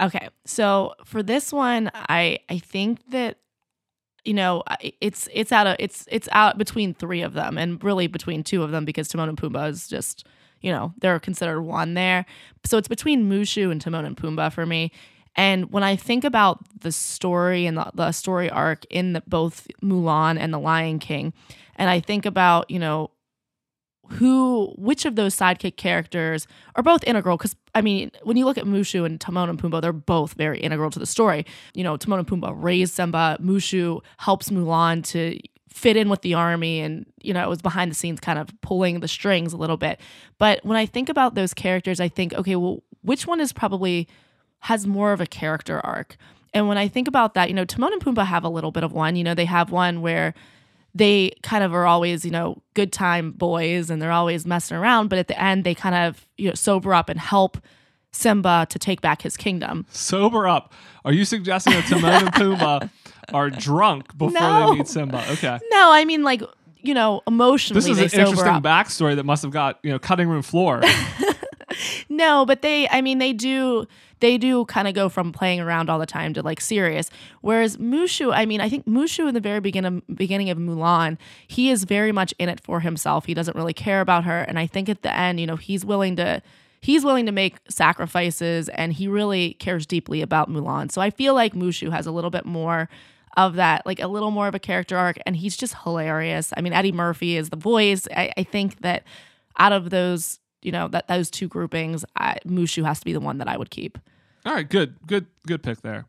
Okay. 0.00 0.28
So 0.46 0.94
for 1.04 1.22
this 1.22 1.52
one, 1.52 1.90
I 1.94 2.38
I 2.48 2.58
think 2.58 3.00
that 3.10 3.38
you 4.28 4.34
know 4.34 4.62
it's 5.00 5.26
it's 5.32 5.52
out 5.52 5.66
of 5.66 5.74
it's 5.78 6.06
it's 6.10 6.28
out 6.32 6.58
between 6.58 6.92
three 6.92 7.22
of 7.22 7.32
them 7.32 7.56
and 7.56 7.82
really 7.82 8.06
between 8.06 8.44
two 8.44 8.62
of 8.62 8.70
them 8.70 8.84
because 8.84 9.08
Timon 9.08 9.30
and 9.30 9.38
Pumbaa 9.38 9.70
is 9.70 9.88
just 9.88 10.26
you 10.60 10.70
know 10.70 10.92
they're 10.98 11.18
considered 11.18 11.62
one 11.62 11.94
there. 11.94 12.26
So 12.66 12.76
it's 12.76 12.88
between 12.88 13.30
Mushu 13.30 13.72
and 13.72 13.80
Timon 13.80 14.04
and 14.04 14.16
Pumbaa 14.16 14.52
for 14.52 14.66
me. 14.66 14.92
And 15.34 15.72
when 15.72 15.82
I 15.82 15.96
think 15.96 16.24
about 16.24 16.58
the 16.80 16.92
story 16.92 17.64
and 17.64 17.78
the, 17.78 17.90
the 17.94 18.12
story 18.12 18.50
arc 18.50 18.84
in 18.90 19.14
the, 19.14 19.22
both 19.26 19.66
Mulan 19.82 20.38
and 20.38 20.52
The 20.52 20.58
Lion 20.58 20.98
King, 20.98 21.32
and 21.76 21.88
I 21.88 22.00
think 22.00 22.26
about 22.26 22.70
you 22.70 22.78
know 22.78 23.10
who 24.10 24.72
which 24.76 25.04
of 25.04 25.16
those 25.16 25.36
sidekick 25.36 25.76
characters 25.76 26.46
are 26.76 26.82
both 26.82 27.04
integral? 27.04 27.36
Because 27.36 27.54
i 27.74 27.80
mean 27.82 28.10
when 28.22 28.36
you 28.36 28.44
look 28.44 28.58
at 28.58 28.64
mushu 28.64 29.04
and 29.04 29.20
timon 29.20 29.48
and 29.48 29.60
pumbaa 29.60 29.80
they're 29.80 29.92
both 29.92 30.34
very 30.34 30.58
integral 30.60 30.90
to 30.90 30.98
the 30.98 31.06
story. 31.06 31.44
You 31.74 31.84
know 31.84 31.96
timon 31.96 32.20
and 32.20 32.28
pumbaa 32.28 32.52
raise 32.56 32.92
simba. 32.92 33.36
Mushu 33.40 34.00
helps 34.18 34.50
mulan 34.50 35.04
to 35.08 35.38
fit 35.68 35.96
in 35.96 36.08
with 36.08 36.22
the 36.22 36.34
army 36.34 36.80
and 36.80 37.06
you 37.20 37.32
know 37.34 37.42
it 37.44 37.48
was 37.48 37.62
behind 37.62 37.90
the 37.90 37.94
scenes 37.94 38.18
kind 38.20 38.38
of 38.38 38.48
pulling 38.62 39.00
the 39.00 39.08
strings 39.08 39.52
a 39.52 39.56
little 39.56 39.76
bit. 39.76 40.00
But 40.38 40.64
when 40.64 40.76
i 40.76 40.86
think 40.86 41.08
about 41.08 41.34
those 41.34 41.52
characters 41.54 42.00
i 42.00 42.08
think 42.08 42.32
okay 42.34 42.56
well 42.56 42.82
which 43.02 43.26
one 43.26 43.40
is 43.40 43.52
probably 43.52 44.08
has 44.60 44.86
more 44.86 45.12
of 45.12 45.20
a 45.20 45.26
character 45.26 45.80
arc? 45.84 46.16
And 46.54 46.66
when 46.66 46.78
i 46.78 46.88
think 46.88 47.08
about 47.08 47.34
that 47.34 47.48
you 47.48 47.54
know 47.54 47.64
timon 47.64 47.92
and 47.92 48.02
pumbaa 48.02 48.24
have 48.26 48.44
a 48.44 48.48
little 48.48 48.70
bit 48.72 48.84
of 48.84 48.92
one. 48.92 49.16
You 49.16 49.24
know 49.24 49.34
they 49.34 49.44
have 49.44 49.70
one 49.70 50.00
where 50.00 50.34
they 50.94 51.32
kind 51.42 51.62
of 51.62 51.74
are 51.74 51.86
always, 51.86 52.24
you 52.24 52.30
know, 52.30 52.62
good 52.74 52.92
time 52.92 53.32
boys 53.32 53.90
and 53.90 54.00
they're 54.02 54.10
always 54.12 54.46
messing 54.46 54.76
around, 54.76 55.08
but 55.08 55.18
at 55.18 55.28
the 55.28 55.40
end 55.40 55.64
they 55.64 55.74
kind 55.74 55.94
of, 55.94 56.26
you 56.36 56.48
know, 56.48 56.54
sober 56.54 56.94
up 56.94 57.08
and 57.08 57.20
help 57.20 57.58
Simba 58.12 58.66
to 58.70 58.78
take 58.78 59.00
back 59.00 59.22
his 59.22 59.36
kingdom. 59.36 59.86
Sober 59.90 60.48
up. 60.48 60.72
Are 61.04 61.12
you 61.12 61.24
suggesting 61.24 61.74
that 61.74 61.84
Timon 61.86 62.26
and 62.26 62.32
Pumbaa 62.34 62.90
are 63.32 63.50
drunk 63.50 64.16
before 64.16 64.32
No. 64.40 64.70
they 64.72 64.78
meet 64.78 64.88
Simba? 64.88 65.24
Okay. 65.32 65.58
No, 65.70 65.92
I 65.92 66.04
mean 66.04 66.22
like, 66.22 66.42
you 66.80 66.94
know, 66.94 67.20
emotionally 67.26 67.78
This 67.80 67.88
is 67.88 67.98
an 68.14 68.20
interesting 68.20 68.48
up. 68.54 68.62
backstory 68.62 69.14
that 69.16 69.24
must 69.24 69.42
have 69.42 69.52
got, 69.52 69.78
you 69.82 69.90
know, 69.90 69.98
cutting 69.98 70.28
room 70.28 70.42
floor. 70.42 70.82
No, 72.08 72.44
but 72.46 72.62
they 72.62 72.88
I 72.88 73.02
mean 73.02 73.18
they 73.18 73.32
do 73.32 73.86
they 74.20 74.38
do 74.38 74.64
kind 74.66 74.88
of 74.88 74.94
go 74.94 75.08
from 75.08 75.32
playing 75.32 75.60
around 75.60 75.90
all 75.90 75.98
the 75.98 76.06
time 76.06 76.34
to 76.34 76.42
like 76.42 76.60
serious. 76.60 77.10
Whereas 77.40 77.76
Mushu, 77.76 78.32
I 78.34 78.46
mean, 78.46 78.60
I 78.60 78.68
think 78.68 78.86
Mushu 78.86 79.28
in 79.28 79.34
the 79.34 79.40
very 79.40 79.60
beginning 79.60 80.02
beginning 80.14 80.50
of 80.50 80.58
Mulan, 80.58 81.18
he 81.46 81.70
is 81.70 81.84
very 81.84 82.12
much 82.12 82.34
in 82.38 82.48
it 82.48 82.60
for 82.60 82.80
himself. 82.80 83.26
He 83.26 83.34
doesn't 83.34 83.56
really 83.56 83.74
care 83.74 84.00
about 84.00 84.24
her, 84.24 84.40
and 84.42 84.58
I 84.58 84.66
think 84.66 84.88
at 84.88 85.02
the 85.02 85.14
end, 85.14 85.40
you 85.40 85.46
know, 85.46 85.56
he's 85.56 85.84
willing 85.84 86.16
to 86.16 86.42
he's 86.80 87.04
willing 87.04 87.26
to 87.26 87.32
make 87.32 87.56
sacrifices, 87.68 88.68
and 88.68 88.92
he 88.92 89.08
really 89.08 89.54
cares 89.54 89.86
deeply 89.86 90.22
about 90.22 90.50
Mulan. 90.50 90.90
So 90.90 91.00
I 91.00 91.10
feel 91.10 91.34
like 91.34 91.54
Mushu 91.54 91.90
has 91.90 92.06
a 92.06 92.12
little 92.12 92.30
bit 92.30 92.44
more 92.44 92.88
of 93.36 93.54
that, 93.54 93.86
like 93.86 94.00
a 94.00 94.08
little 94.08 94.30
more 94.30 94.48
of 94.48 94.54
a 94.54 94.58
character 94.58 94.96
arc, 94.96 95.18
and 95.26 95.36
he's 95.36 95.56
just 95.56 95.74
hilarious. 95.84 96.52
I 96.56 96.60
mean, 96.60 96.72
Eddie 96.72 96.92
Murphy 96.92 97.36
is 97.36 97.50
the 97.50 97.56
voice. 97.56 98.08
I, 98.14 98.32
I 98.36 98.42
think 98.42 98.80
that 98.80 99.04
out 99.58 99.72
of 99.72 99.90
those, 99.90 100.40
you 100.62 100.72
know, 100.72 100.88
that 100.88 101.08
those 101.08 101.30
two 101.30 101.48
groupings, 101.48 102.04
I, 102.16 102.38
Mushu 102.46 102.84
has 102.84 102.98
to 103.00 103.04
be 103.04 103.12
the 103.12 103.20
one 103.20 103.38
that 103.38 103.48
I 103.48 103.56
would 103.56 103.70
keep. 103.70 103.98
All 104.46 104.54
right, 104.54 104.68
good, 104.68 104.96
good, 105.06 105.26
good 105.46 105.62
pick 105.62 105.82
there. 105.82 106.06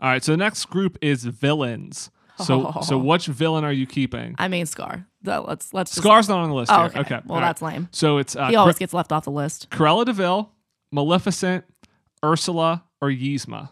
All 0.00 0.08
right, 0.08 0.22
so 0.22 0.32
the 0.32 0.36
next 0.38 0.64
group 0.66 0.98
is 1.02 1.24
villains. 1.24 2.10
So, 2.38 2.72
so 2.82 2.98
which 2.98 3.26
villain 3.26 3.62
are 3.62 3.72
you 3.72 3.86
keeping? 3.86 4.34
I 4.38 4.48
mean, 4.48 4.66
Scar. 4.66 5.06
The- 5.22 5.40
let's 5.42 5.72
let's 5.72 5.92
just, 5.92 6.02
Scar's 6.02 6.28
not 6.28 6.38
on 6.40 6.48
the 6.48 6.54
list 6.56 6.72
Oh, 6.72 6.76
here. 6.76 6.86
okay. 6.86 7.00
Okay, 7.00 7.20
Well, 7.26 7.38
right. 7.40 7.46
that's 7.46 7.62
lame. 7.62 7.88
So 7.92 8.18
it's 8.18 8.34
uh, 8.34 8.48
He 8.48 8.56
always 8.56 8.78
gets 8.78 8.92
left 8.94 9.12
off 9.12 9.24
the 9.24 9.30
list. 9.30 9.70
Cruella 9.70 10.04
De 10.04 10.12
Vil, 10.12 10.50
Maleficent, 10.90 11.64
Ursula, 12.24 12.82
or 13.00 13.10
Yzma. 13.10 13.70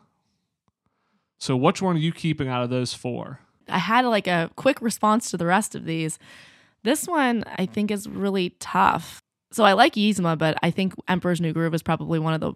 So 1.38 1.56
which 1.56 1.80
one 1.82 1.96
are 1.96 2.00
you 2.00 2.12
keeping 2.12 2.48
out 2.48 2.62
of 2.62 2.70
those 2.70 2.92
four? 2.94 3.40
I 3.68 3.78
had 3.78 4.04
like 4.04 4.26
a 4.26 4.50
quick 4.56 4.80
response 4.82 5.30
to 5.30 5.36
the 5.36 5.46
rest 5.46 5.74
of 5.74 5.84
these. 5.84 6.18
This 6.84 7.06
one 7.06 7.44
I 7.56 7.66
think 7.66 7.90
is 7.90 8.08
really 8.08 8.50
tough. 8.60 9.20
So 9.52 9.64
I 9.64 9.72
like 9.72 9.94
Yzma, 9.94 10.38
but 10.38 10.56
I 10.62 10.70
think 10.70 10.94
Emperor's 11.08 11.40
New 11.40 11.52
Groove 11.52 11.74
is 11.74 11.82
probably 11.82 12.18
one 12.18 12.34
of 12.34 12.40
the. 12.40 12.52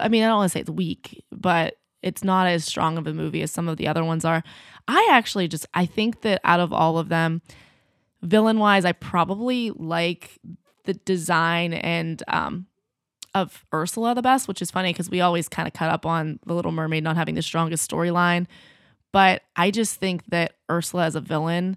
I 0.00 0.08
mean, 0.08 0.22
I 0.22 0.28
don't 0.28 0.36
want 0.36 0.50
to 0.50 0.56
say 0.56 0.60
it's 0.60 0.70
weak, 0.70 1.24
but 1.32 1.76
it's 2.02 2.22
not 2.22 2.46
as 2.46 2.64
strong 2.64 2.98
of 2.98 3.06
a 3.06 3.14
movie 3.14 3.42
as 3.42 3.50
some 3.50 3.68
of 3.68 3.76
the 3.76 3.88
other 3.88 4.04
ones 4.04 4.24
are. 4.24 4.42
I 4.86 5.08
actually 5.10 5.48
just 5.48 5.66
I 5.74 5.86
think 5.86 6.20
that 6.20 6.40
out 6.44 6.60
of 6.60 6.72
all 6.72 6.98
of 6.98 7.08
them, 7.08 7.42
villain 8.22 8.58
wise, 8.58 8.84
I 8.84 8.92
probably 8.92 9.70
like 9.70 10.38
the 10.84 10.94
design 10.94 11.72
and 11.72 12.22
um 12.28 12.66
of 13.34 13.64
Ursula 13.74 14.14
the 14.14 14.22
best, 14.22 14.46
which 14.46 14.62
is 14.62 14.70
funny 14.70 14.92
because 14.92 15.10
we 15.10 15.20
always 15.20 15.48
kind 15.48 15.66
of 15.66 15.74
cut 15.74 15.90
up 15.90 16.06
on 16.06 16.38
the 16.46 16.54
Little 16.54 16.70
Mermaid 16.72 17.02
not 17.02 17.16
having 17.16 17.34
the 17.34 17.42
strongest 17.42 17.90
storyline. 17.90 18.46
But 19.12 19.42
I 19.56 19.70
just 19.70 19.96
think 19.96 20.24
that 20.26 20.54
Ursula 20.70 21.04
as 21.06 21.14
a 21.16 21.20
villain 21.20 21.76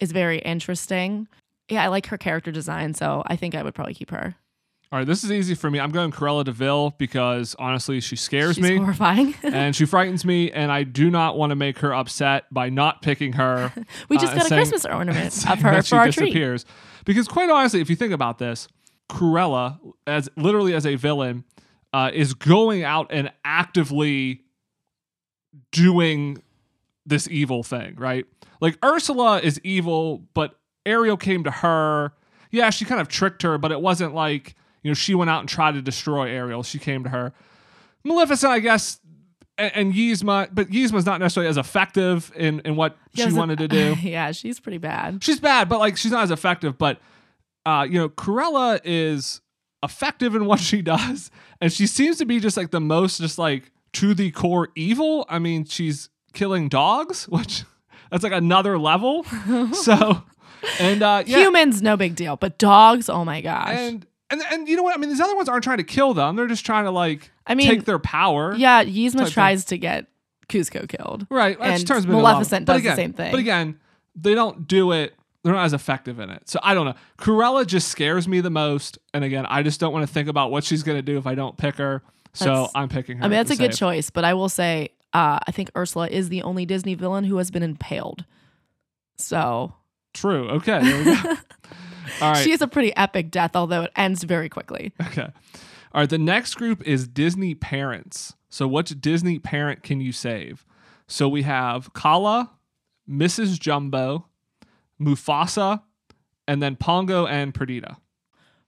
is 0.00 0.12
very 0.12 0.38
interesting. 0.38 1.28
Yeah, 1.68 1.84
I 1.84 1.88
like 1.88 2.06
her 2.06 2.18
character 2.18 2.50
design, 2.50 2.94
so 2.94 3.22
I 3.26 3.36
think 3.36 3.54
I 3.54 3.62
would 3.62 3.74
probably 3.74 3.94
keep 3.94 4.10
her. 4.10 4.36
All 4.90 4.98
right, 4.98 5.06
this 5.06 5.22
is 5.22 5.30
easy 5.30 5.54
for 5.54 5.70
me. 5.70 5.78
I'm 5.78 5.90
going 5.90 6.10
Cruella 6.10 6.44
De 6.44 6.52
Vil 6.52 6.94
because 6.96 7.54
honestly, 7.58 8.00
she 8.00 8.16
scares 8.16 8.56
She's 8.56 8.64
me 8.64 8.78
horrifying. 8.78 9.34
and 9.42 9.76
she 9.76 9.84
frightens 9.84 10.24
me, 10.24 10.50
and 10.50 10.72
I 10.72 10.82
do 10.82 11.10
not 11.10 11.36
want 11.36 11.50
to 11.50 11.56
make 11.56 11.80
her 11.80 11.92
upset 11.92 12.46
by 12.50 12.70
not 12.70 13.02
picking 13.02 13.34
her. 13.34 13.70
we 14.08 14.16
uh, 14.16 14.20
just 14.20 14.32
and 14.32 14.40
got 14.40 14.46
a 14.46 14.48
saying- 14.48 14.60
Christmas 14.60 14.86
ornament 14.86 15.26
of 15.50 15.60
her 15.60 15.72
that 15.72 15.84
she 15.84 15.90
for 15.90 15.96
our 15.96 16.06
disappears. 16.06 16.64
Because 17.04 17.28
quite 17.28 17.50
honestly, 17.50 17.82
if 17.82 17.90
you 17.90 17.96
think 17.96 18.14
about 18.14 18.38
this, 18.38 18.66
Cruella, 19.10 19.78
as 20.06 20.30
literally 20.36 20.72
as 20.72 20.86
a 20.86 20.94
villain, 20.94 21.44
uh, 21.92 22.10
is 22.14 22.32
going 22.32 22.82
out 22.82 23.08
and 23.10 23.30
actively 23.44 24.42
doing 25.70 26.42
this 27.04 27.28
evil 27.28 27.62
thing, 27.62 27.94
right? 27.96 28.24
Like 28.60 28.78
Ursula 28.82 29.40
is 29.40 29.60
evil, 29.64 30.24
but 30.32 30.58
Ariel 30.88 31.16
came 31.16 31.44
to 31.44 31.50
her. 31.50 32.12
Yeah, 32.50 32.70
she 32.70 32.84
kind 32.84 33.00
of 33.00 33.08
tricked 33.08 33.42
her, 33.42 33.58
but 33.58 33.70
it 33.72 33.80
wasn't 33.80 34.14
like 34.14 34.54
you 34.82 34.90
know 34.90 34.94
she 34.94 35.14
went 35.14 35.30
out 35.30 35.40
and 35.40 35.48
tried 35.48 35.74
to 35.74 35.82
destroy 35.82 36.28
Ariel. 36.30 36.62
She 36.62 36.78
came 36.78 37.04
to 37.04 37.10
her. 37.10 37.32
Maleficent, 38.04 38.52
I 38.52 38.60
guess, 38.60 39.00
and, 39.58 39.72
and 39.74 39.92
Yzma, 39.94 40.48
but 40.52 40.68
Yzma's 40.70 41.04
not 41.04 41.20
necessarily 41.20 41.48
as 41.50 41.56
effective 41.56 42.32
in 42.36 42.60
in 42.60 42.76
what 42.76 42.96
she 43.14 43.22
doesn't- 43.24 43.38
wanted 43.38 43.58
to 43.58 43.68
do 43.80 43.96
yeah, 44.02 44.32
she's 44.32 44.60
pretty 44.60 44.78
bad. 44.78 45.22
she's 45.22 45.40
bad, 45.40 45.68
but 45.68 45.78
like 45.78 45.96
she's 45.96 46.12
not 46.12 46.22
as 46.22 46.30
effective. 46.30 46.78
But 46.78 47.00
uh, 47.66 47.86
you 47.88 47.98
know, 47.98 48.08
Cruella 48.08 48.80
is 48.84 49.40
effective 49.82 50.34
in 50.34 50.46
what 50.46 50.58
she 50.70 50.80
does, 50.80 51.30
and 51.60 51.72
she 51.72 51.86
seems 51.86 52.16
to 52.18 52.24
be 52.24 52.40
just 52.40 52.56
like 52.56 52.70
the 52.70 52.80
most 52.80 53.20
just 53.20 53.38
like 53.38 53.70
to 53.94 54.14
the 54.14 54.30
core 54.30 54.68
evil. 54.74 55.26
I 55.28 55.38
mean, 55.38 55.64
she's 55.66 56.08
killing 56.32 56.68
dogs, 56.68 57.24
which 57.28 57.64
that's 58.10 58.22
like 58.24 58.32
another 58.32 58.78
level. 58.78 59.24
so, 59.74 60.22
and 60.80 61.02
uh, 61.02 61.22
yeah, 61.26 61.38
Humans, 61.38 61.82
no 61.82 61.96
big 61.96 62.14
deal, 62.14 62.36
but 62.36 62.58
dogs, 62.58 63.08
oh 63.08 63.24
my 63.24 63.40
gosh. 63.40 63.70
and 63.70 64.06
and 64.30 64.42
and 64.52 64.68
you 64.68 64.76
know 64.76 64.82
what? 64.82 64.94
I 64.94 64.98
mean, 64.98 65.10
these 65.10 65.20
other 65.20 65.36
ones 65.36 65.48
aren't 65.48 65.64
trying 65.64 65.78
to 65.78 65.84
kill 65.84 66.14
them; 66.14 66.36
they're 66.36 66.46
just 66.46 66.66
trying 66.66 66.84
to 66.84 66.90
like 66.90 67.30
I 67.46 67.54
mean, 67.54 67.68
take 67.68 67.84
their 67.84 67.98
power. 67.98 68.54
yeah, 68.54 68.84
Yzma 68.84 69.24
thing. 69.24 69.26
tries 69.30 69.64
to 69.66 69.78
get 69.78 70.06
Kuzco 70.48 70.88
killed. 70.88 71.26
Right. 71.30 71.56
And 71.60 71.86
turns 71.86 72.06
me 72.06 72.12
into 72.12 72.22
love. 72.22 72.34
Maleficent 72.34 72.66
does 72.66 72.82
the 72.82 72.88
again- 72.88 72.96
same 72.96 73.12
thing. 73.12 73.30
But 73.30 73.40
again, 73.40 73.78
they 74.16 74.34
don't 74.34 74.66
do 74.66 74.92
it. 74.92 75.14
They're 75.44 75.52
not 75.52 75.64
as 75.64 75.72
effective 75.72 76.18
in 76.18 76.30
it. 76.30 76.48
So 76.48 76.58
I 76.62 76.74
don't 76.74 76.84
know. 76.86 76.94
Cruella 77.16 77.66
just 77.66 77.88
scares 77.88 78.26
me 78.26 78.40
the 78.40 78.50
most. 78.50 78.98
And 79.14 79.24
again, 79.24 79.46
I 79.46 79.62
just 79.62 79.78
don't 79.78 79.92
want 79.92 80.06
to 80.06 80.12
think 80.12 80.28
about 80.28 80.50
what 80.50 80.64
she's 80.64 80.82
going 80.82 80.98
to 80.98 81.02
do 81.02 81.16
if 81.16 81.26
I 81.26 81.34
don't 81.34 81.56
pick 81.56 81.76
her. 81.76 82.02
So 82.34 82.44
That's- 82.46 82.70
I'm 82.74 82.88
picking 82.88 83.18
her. 83.18 83.24
I 83.24 83.28
mean, 83.28 83.36
that's 83.38 83.50
a 83.50 83.56
good 83.56 83.72
choice, 83.74 84.10
but 84.10 84.24
I 84.24 84.34
will 84.34 84.48
say, 84.48 84.90
uh, 85.14 85.38
I 85.46 85.50
think 85.52 85.70
Ursula 85.76 86.08
is 86.08 86.28
the 86.28 86.42
only 86.42 86.66
Disney 86.66 86.94
villain 86.94 87.24
who 87.24 87.36
has 87.38 87.50
been 87.50 87.62
impaled. 87.62 88.24
So 89.16 89.74
True. 90.14 90.48
Okay. 90.50 90.80
There 90.82 90.98
we 90.98 91.04
go. 91.04 91.28
All 92.22 92.32
right. 92.32 92.42
she 92.42 92.52
is 92.52 92.62
a 92.62 92.68
pretty 92.68 92.94
epic 92.96 93.30
death, 93.30 93.54
although 93.54 93.82
it 93.82 93.92
ends 93.94 94.24
very 94.24 94.48
quickly. 94.48 94.92
okay. 95.08 95.28
All 95.92 96.00
right. 96.02 96.10
The 96.10 96.18
next 96.18 96.54
group 96.54 96.82
is 96.86 97.06
Disney 97.06 97.54
parents. 97.54 98.34
So 98.48 98.66
which 98.66 98.98
Disney 99.00 99.38
parent 99.38 99.82
can 99.82 100.00
you 100.00 100.12
save? 100.12 100.64
So 101.06 101.28
we 101.28 101.42
have 101.42 101.92
Kala, 101.92 102.50
Mrs. 103.08 103.58
Jumbo, 103.60 104.26
Mufasa, 105.00 105.82
and 106.46 106.62
then 106.62 106.76
Pongo 106.76 107.26
and 107.26 107.54
Perdita. 107.54 107.98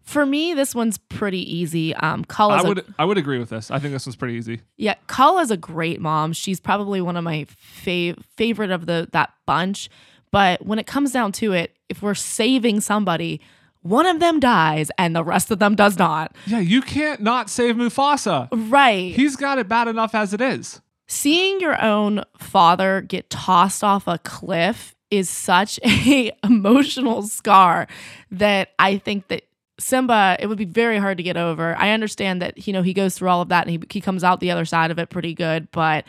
For 0.02 0.24
me, 0.24 0.54
this 0.54 0.74
one's 0.74 0.96
pretty 0.98 1.40
easy. 1.54 1.94
Um, 1.94 2.22
I 2.22 2.32
Kala's 2.32 2.64
a, 2.64 2.68
would 2.68 2.94
I 2.98 3.04
would 3.04 3.18
agree 3.18 3.38
with 3.38 3.50
this. 3.50 3.70
I 3.70 3.78
think 3.78 3.92
this 3.92 4.06
one's 4.06 4.16
pretty 4.16 4.34
easy. 4.34 4.60
yeah, 4.76 4.94
Kala's 5.06 5.50
a 5.50 5.56
great 5.56 6.00
mom. 6.00 6.32
She's 6.32 6.58
probably 6.60 7.00
one 7.00 7.16
of 7.16 7.24
my 7.24 7.46
fav- 7.84 8.22
favorite 8.36 8.70
of 8.70 8.86
the 8.86 9.08
that 9.12 9.32
bunch. 9.46 9.88
But 10.30 10.64
when 10.64 10.78
it 10.78 10.86
comes 10.86 11.12
down 11.12 11.32
to 11.32 11.52
it, 11.52 11.76
if 11.88 12.02
we're 12.02 12.14
saving 12.14 12.80
somebody, 12.80 13.40
one 13.82 14.06
of 14.06 14.20
them 14.20 14.38
dies 14.40 14.90
and 14.98 15.16
the 15.16 15.24
rest 15.24 15.50
of 15.50 15.58
them 15.58 15.74
does 15.74 15.98
not. 15.98 16.36
Yeah, 16.46 16.60
you 16.60 16.82
can't 16.82 17.20
not 17.20 17.48
save 17.50 17.76
Mufasa. 17.76 18.48
Right. 18.52 19.14
He's 19.14 19.36
got 19.36 19.58
it 19.58 19.68
bad 19.68 19.88
enough 19.88 20.14
as 20.14 20.32
it 20.34 20.40
is. 20.40 20.80
seeing 21.08 21.60
your 21.60 21.82
own 21.82 22.22
father 22.38 23.00
get 23.00 23.28
tossed 23.30 23.82
off 23.82 24.06
a 24.06 24.18
cliff 24.18 24.94
is 25.10 25.28
such 25.28 25.80
a 25.84 26.30
emotional 26.44 27.22
scar 27.22 27.88
that 28.30 28.70
I 28.78 28.98
think 28.98 29.26
that 29.28 29.42
Simba 29.80 30.36
it 30.38 30.46
would 30.46 30.58
be 30.58 30.66
very 30.66 30.98
hard 30.98 31.16
to 31.16 31.22
get 31.24 31.36
over. 31.38 31.74
I 31.76 31.90
understand 31.90 32.42
that 32.42 32.66
you 32.66 32.72
know 32.72 32.82
he 32.82 32.92
goes 32.92 33.16
through 33.16 33.30
all 33.30 33.40
of 33.40 33.48
that 33.48 33.66
and 33.66 33.70
he 33.70 33.80
he 33.90 34.00
comes 34.00 34.22
out 34.22 34.38
the 34.40 34.50
other 34.50 34.66
side 34.66 34.90
of 34.90 34.98
it 34.98 35.08
pretty 35.08 35.32
good, 35.34 35.70
but 35.72 36.04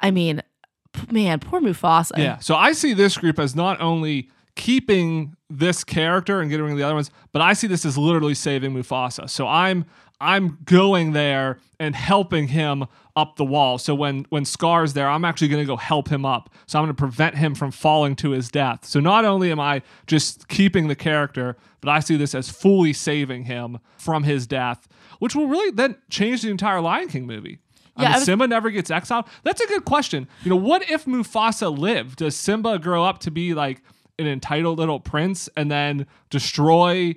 I 0.00 0.12
mean, 0.12 0.40
man, 1.10 1.40
poor 1.40 1.60
Mufasa. 1.60 2.18
Yeah. 2.18 2.38
So 2.38 2.54
I 2.54 2.72
see 2.72 2.94
this 2.94 3.16
group 3.16 3.38
as 3.38 3.54
not 3.54 3.80
only 3.80 4.30
keeping 4.54 5.36
this 5.48 5.84
character 5.84 6.40
and 6.40 6.50
getting 6.50 6.64
rid 6.64 6.72
of 6.72 6.78
the 6.78 6.84
other 6.84 6.94
ones, 6.94 7.10
but 7.32 7.40
I 7.40 7.52
see 7.52 7.66
this 7.66 7.84
as 7.84 7.96
literally 7.96 8.34
saving 8.34 8.72
Mufasa. 8.74 9.30
So 9.30 9.46
I'm 9.46 9.86
I'm 10.20 10.58
going 10.64 11.12
there 11.12 11.58
and 11.78 11.94
helping 11.94 12.48
him 12.48 12.86
up 13.14 13.36
the 13.36 13.44
wall. 13.44 13.78
So 13.78 13.94
when 13.94 14.26
when 14.30 14.44
Scar's 14.44 14.92
there, 14.92 15.08
I'm 15.08 15.24
actually 15.24 15.48
going 15.48 15.62
to 15.62 15.66
go 15.66 15.76
help 15.76 16.08
him 16.08 16.24
up. 16.24 16.50
So 16.66 16.78
I'm 16.78 16.84
going 16.84 16.94
to 16.94 16.98
prevent 16.98 17.36
him 17.36 17.54
from 17.54 17.70
falling 17.70 18.16
to 18.16 18.30
his 18.30 18.50
death. 18.50 18.84
So 18.84 19.00
not 19.00 19.24
only 19.24 19.50
am 19.50 19.60
I 19.60 19.82
just 20.06 20.48
keeping 20.48 20.88
the 20.88 20.96
character, 20.96 21.56
but 21.80 21.90
I 21.90 22.00
see 22.00 22.16
this 22.16 22.34
as 22.34 22.50
fully 22.50 22.92
saving 22.92 23.44
him 23.44 23.78
from 23.96 24.24
his 24.24 24.46
death, 24.46 24.88
which 25.20 25.34
will 25.34 25.46
really 25.46 25.70
then 25.70 25.96
change 26.10 26.42
the 26.42 26.50
entire 26.50 26.80
Lion 26.80 27.08
King 27.08 27.26
movie. 27.26 27.60
I 27.98 28.02
Yeah, 28.02 28.08
mean, 28.10 28.14
was- 28.16 28.24
Simba 28.24 28.46
never 28.46 28.70
gets 28.70 28.90
exiled. 28.90 29.26
That's 29.42 29.60
a 29.60 29.66
good 29.66 29.84
question. 29.84 30.28
You 30.44 30.50
know, 30.50 30.56
what 30.56 30.88
if 30.90 31.04
Mufasa 31.04 31.76
lived? 31.76 32.16
Does 32.18 32.36
Simba 32.36 32.78
grow 32.78 33.04
up 33.04 33.18
to 33.20 33.30
be 33.30 33.54
like 33.54 33.82
an 34.18 34.26
entitled 34.26 34.78
little 34.78 35.00
prince 35.00 35.48
and 35.56 35.70
then 35.70 36.06
destroy 36.30 37.14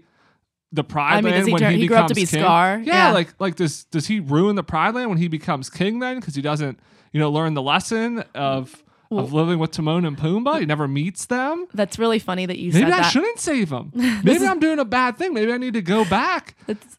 the 0.71 0.83
Pride 0.83 1.17
I 1.17 1.21
mean, 1.21 1.33
Land 1.33 1.47
he 1.47 1.53
when 1.53 1.59
turn- 1.61 1.71
he, 1.73 1.77
he 1.79 1.87
becomes 1.87 1.97
grew 1.97 2.03
up 2.03 2.07
to 2.09 2.15
be 2.15 2.25
king? 2.25 2.39
Scar? 2.41 2.81
Yeah, 2.83 3.07
Yeah. 3.07 3.11
like 3.11 3.33
like 3.39 3.55
does 3.55 3.83
does 3.85 4.07
he 4.07 4.19
ruin 4.19 4.55
the 4.55 4.63
Pride 4.63 4.95
Land 4.95 5.09
when 5.09 5.17
he 5.17 5.27
becomes 5.27 5.69
king 5.69 5.99
then 5.99 6.19
because 6.19 6.35
he 6.35 6.41
doesn't 6.41 6.79
you 7.11 7.19
know 7.19 7.29
learn 7.29 7.53
the 7.53 7.61
lesson 7.61 8.23
of 8.33 8.83
of 9.11 9.33
living 9.33 9.59
with 9.59 9.71
Timon 9.71 10.05
and 10.05 10.17
Pumbaa. 10.17 10.61
He 10.61 10.65
never 10.65 10.87
meets 10.87 11.25
them. 11.25 11.67
That's 11.73 11.99
really 11.99 12.19
funny 12.19 12.45
that 12.45 12.57
you 12.57 12.71
Maybe 12.71 12.85
said 12.85 12.93
I 12.93 13.01
that. 13.01 13.09
shouldn't 13.11 13.39
save 13.39 13.69
him. 13.69 13.91
Maybe 14.23 14.47
I'm 14.47 14.59
doing 14.61 14.79
a 14.79 14.85
bad 14.85 15.17
thing. 15.17 15.33
Maybe 15.33 15.51
I 15.51 15.57
need 15.57 15.73
to 15.73 15.81
go 15.81 16.05
back 16.05 16.55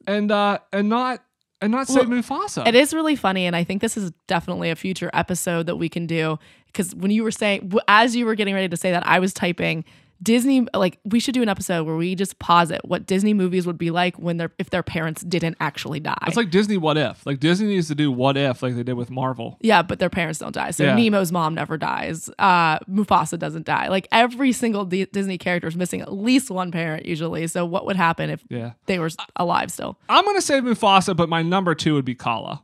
and 0.06 0.30
uh 0.30 0.58
and 0.74 0.90
not 0.90 1.24
and 1.62 1.72
not 1.72 1.88
save 1.88 2.09
Well, 2.09 2.18
Mufasa. 2.18 2.66
It 2.66 2.75
is 2.75 2.92
really 2.92 3.16
funny, 3.16 3.46
and 3.46 3.57
I 3.57 3.64
think 3.64 3.81
this 3.81 3.96
is 3.96 4.12
definitely 4.27 4.70
a 4.70 4.77
future 4.77 5.11
episode 5.14 5.66
that 5.66 5.77
we 5.77 5.88
can 5.88 6.07
do. 6.07 6.38
Because 6.66 6.94
when 6.94 7.11
you 7.11 7.22
were 7.22 7.31
saying, 7.31 7.72
as 7.88 8.16
you 8.16 8.27
were 8.27 8.35
getting 8.35 8.55
ready 8.55 8.68
to 8.68 8.77
say 8.77 8.90
that, 8.90 9.07
I 9.07 9.18
was 9.18 9.33
typing 9.33 9.85
Disney. 10.22 10.66
Like, 10.74 10.98
we 11.04 11.18
should 11.20 11.35
do 11.35 11.42
an 11.42 11.48
episode 11.48 11.85
where 11.87 11.96
we 11.96 12.14
just 12.14 12.38
pause 12.38 12.70
it. 12.70 12.80
What 12.85 13.06
Disney 13.06 13.35
movies 13.35 13.66
would 13.66 13.78
be 13.78 13.90
like 13.90 14.16
when 14.18 14.37
their 14.37 14.52
if 14.58 14.70
their 14.70 14.82
parents 14.82 15.22
didn't 15.22 15.56
actually 15.61 16.00
die. 16.00 16.14
It's 16.26 16.37
like 16.37 16.50
Disney 16.50 16.76
what 16.76 16.96
if. 16.96 17.24
Like 17.26 17.40
Disney 17.40 17.66
needs 17.68 17.88
to 17.88 17.94
do 17.94 18.12
what 18.12 18.37
if 18.37 18.62
like 18.62 18.76
they 18.76 18.82
did 18.82 18.94
with 18.94 19.11
Marvel. 19.11 19.58
yeah, 19.61 19.82
but 19.82 19.98
their 19.98 20.11
parents 20.11 20.38
don't 20.38 20.54
die. 20.54 20.70
So 20.70 20.85
Yeah. 20.85 20.94
Nemo's 20.94 21.32
mom 21.32 21.54
never 21.54 21.76
dies. 21.76 22.30
Uh, 22.38 22.78
Mufasa 22.80 23.38
doesn't 23.38 23.66
die. 23.66 23.88
Like 23.88 24.06
every 24.12 24.52
single 24.52 24.85
D- 24.85 25.06
Disney 25.06 25.38
character 25.38 25.66
is 25.68 25.76
missing 25.76 26.00
at 26.00 26.12
least 26.12 26.50
one 26.50 26.70
parent 26.70 27.06
usually. 27.06 27.46
So 27.48 27.64
what 27.66 27.87
would 27.87 27.96
happen 27.96 28.30
if 28.30 28.44
Yeah. 28.48 28.72
they 28.87 28.98
were 28.98 29.11
alive 29.37 29.70
still? 29.72 29.98
I'm 30.08 30.24
gonna 30.24 30.40
say 30.40 30.61
Mufasa, 30.61 31.16
but 31.16 31.28
my 31.28 31.42
number 31.42 31.74
two 31.74 31.94
would 31.94 32.04
be 32.04 32.14
Kala. 32.14 32.62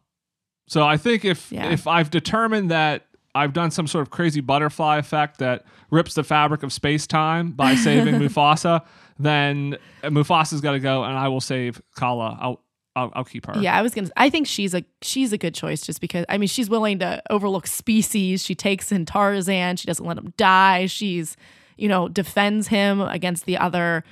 So 0.69 0.85
I 0.87 0.97
think 0.99 1.25
if 1.25 1.51
Yeah. 1.51 1.71
if 1.71 1.87
I've 1.87 2.11
determined 2.11 2.71
that 2.71 3.07
I've 3.39 3.53
done 3.53 3.71
some 3.71 3.87
sort 3.87 4.03
of 4.03 4.11
crazy 4.11 4.41
butterfly 4.41 4.99
effect 4.99 5.39
that 5.39 5.65
rips 5.91 6.15
the 6.15 6.25
fabric 6.25 6.63
of 6.63 6.73
space 6.73 7.07
time 7.07 7.53
by 7.53 7.75
saving 7.75 8.15
Mufasa, 8.21 8.85
then 9.19 9.77
Mufasa's 10.03 10.61
got 10.61 10.73
to 10.73 10.81
go, 10.81 11.05
and 11.05 11.17
I 11.17 11.29
will 11.29 11.41
save 11.41 11.81
Kala. 11.97 12.37
I'll 12.41 12.61
I'll, 12.97 13.13
I'll 13.15 13.25
keep 13.25 13.47
her. 13.47 13.57
Yeah, 13.61 13.77
I 13.77 13.83
was 13.83 13.95
gonna. 13.95 14.11
I 14.17 14.29
think 14.29 14.49
she's 14.49 14.75
a 14.75 14.85
she's 15.03 15.33
a 15.33 15.39
good 15.39 15.55
choice 15.55 15.83
just 15.83 16.01
because 16.01 16.25
I 16.29 16.37
mean 16.37 16.49
she's 16.49 16.69
willing 16.69 16.99
to 16.99 17.23
overlook 17.31 17.69
species. 17.69 18.45
She 18.45 18.57
takes 18.57 18.91
in 18.91 19.07
Tarzan. 19.07 19.77
She 19.77 19.87
doesn't 19.87 20.05
let 20.05 20.19
him 20.19 20.35
die. 20.37 20.87
She's 20.87 21.37
you 21.77 21.89
know 21.89 22.09
defends 22.09 22.69
him 22.69 23.01
against 23.01 23.47
the 23.47 23.57
other 23.57 24.03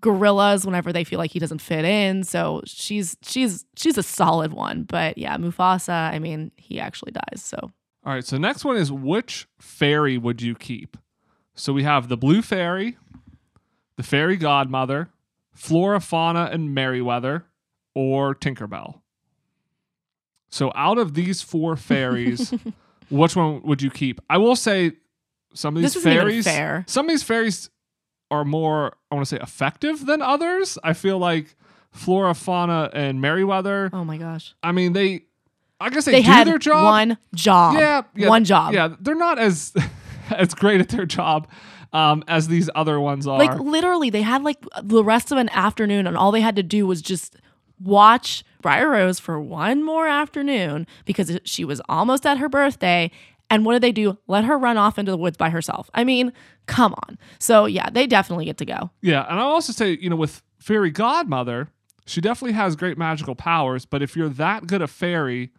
gorillas 0.00 0.64
whenever 0.64 0.90
they 0.90 1.04
feel 1.04 1.18
like 1.18 1.32
he 1.32 1.38
doesn't 1.38 1.60
fit 1.60 1.84
in. 1.84 2.24
So 2.24 2.62
she's 2.64 3.18
she's 3.22 3.66
she's 3.76 3.98
a 3.98 4.02
solid 4.02 4.54
one. 4.54 4.84
But 4.84 5.18
yeah, 5.18 5.36
Mufasa. 5.36 6.10
I 6.10 6.18
mean 6.18 6.50
he 6.56 6.80
actually 6.80 7.12
dies. 7.12 7.42
So 7.42 7.70
All 8.04 8.12
right. 8.14 8.24
So 8.24 8.38
next 8.38 8.64
one 8.64 8.76
is 8.76 8.90
which 8.90 9.46
fairy 9.58 10.16
would 10.18 10.40
you 10.42 10.54
keep? 10.54 10.96
So 11.54 11.72
we 11.72 11.82
have 11.82 12.08
the 12.08 12.16
blue 12.16 12.40
fairy, 12.42 12.96
the 13.96 14.02
fairy 14.02 14.36
godmother, 14.36 15.10
Flora, 15.52 16.00
Fauna, 16.00 16.48
and 16.52 16.74
Merryweather, 16.74 17.44
or 17.94 18.34
Tinkerbell. 18.34 19.00
So 20.48 20.72
out 20.74 20.98
of 20.98 21.14
these 21.14 21.42
four 21.42 21.76
fairies, 21.76 22.52
which 23.10 23.36
one 23.36 23.62
would 23.62 23.82
you 23.82 23.90
keep? 23.90 24.20
I 24.30 24.38
will 24.38 24.56
say 24.56 24.92
some 25.54 25.76
of 25.76 25.82
these 25.82 25.94
This 25.94 26.02
fairies 26.02 26.44
fair. 26.46 26.84
some 26.88 27.06
of 27.06 27.10
these 27.10 27.22
fairies 27.22 27.70
are 28.30 28.44
more 28.44 28.94
I 29.10 29.16
want 29.16 29.26
to 29.28 29.36
say 29.36 29.42
effective 29.42 30.06
than 30.06 30.22
others. 30.22 30.78
I 30.82 30.92
feel 30.92 31.18
like 31.18 31.56
Flora, 31.92 32.34
Fauna, 32.34 32.88
and 32.92 33.20
Merryweather, 33.20 33.90
oh 33.92 34.04
my 34.04 34.16
gosh, 34.16 34.54
I 34.62 34.72
mean 34.72 34.92
they 34.92 35.24
I 35.80 35.88
guess 35.90 36.04
they, 36.04 36.12
they 36.12 36.22
do 36.22 36.30
had 36.30 36.46
their 36.46 36.58
job. 36.58 36.84
one 36.84 37.18
job. 37.34 37.74
Yeah, 37.74 38.02
yeah, 38.14 38.28
one 38.28 38.44
job. 38.44 38.74
Yeah, 38.74 38.94
they're 39.00 39.14
not 39.14 39.38
as 39.38 39.72
as 40.30 40.54
great 40.54 40.80
at 40.80 40.90
their 40.90 41.06
job 41.06 41.48
um, 41.92 42.22
as 42.28 42.48
these 42.48 42.68
other 42.74 43.00
ones 43.00 43.26
are. 43.26 43.38
Like 43.38 43.58
literally, 43.58 44.10
they 44.10 44.22
had 44.22 44.42
like 44.42 44.58
the 44.82 45.02
rest 45.02 45.32
of 45.32 45.38
an 45.38 45.48
afternoon, 45.50 46.06
and 46.06 46.16
all 46.16 46.32
they 46.32 46.40
had 46.40 46.56
to 46.56 46.62
do 46.62 46.86
was 46.86 47.02
just 47.02 47.36
watch 47.80 48.44
Briar 48.60 48.90
Rose 48.90 49.18
for 49.18 49.40
one 49.40 49.82
more 49.82 50.06
afternoon 50.06 50.86
because 51.04 51.38
she 51.44 51.64
was 51.64 51.80
almost 51.88 52.26
at 52.26 52.38
her 52.38 52.48
birthday. 52.48 53.10
And 53.52 53.64
what 53.64 53.72
did 53.72 53.82
they 53.82 53.90
do? 53.90 54.16
Let 54.28 54.44
her 54.44 54.56
run 54.56 54.76
off 54.76 54.96
into 54.96 55.10
the 55.10 55.16
woods 55.16 55.36
by 55.36 55.50
herself. 55.50 55.90
I 55.92 56.04
mean, 56.04 56.32
come 56.66 56.94
on. 57.08 57.18
So 57.40 57.66
yeah, 57.66 57.90
they 57.90 58.06
definitely 58.06 58.44
get 58.44 58.58
to 58.58 58.64
go. 58.64 58.90
yeah, 59.02 59.26
and 59.28 59.40
I'll 59.40 59.48
also 59.48 59.72
say, 59.72 59.98
you 60.00 60.08
know, 60.08 60.16
with 60.16 60.42
Fairy 60.60 60.90
Godmother, 60.90 61.68
she 62.06 62.20
definitely 62.20 62.52
has 62.52 62.76
great 62.76 62.96
magical 62.96 63.34
powers. 63.34 63.84
But 63.84 64.02
if 64.02 64.14
you're 64.14 64.28
that 64.28 64.68
good 64.68 64.82
a 64.82 64.86
fairy, 64.86 65.50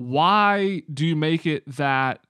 why 0.00 0.82
do 0.92 1.06
you 1.06 1.14
make 1.14 1.44
it 1.44 1.62
that 1.76 2.20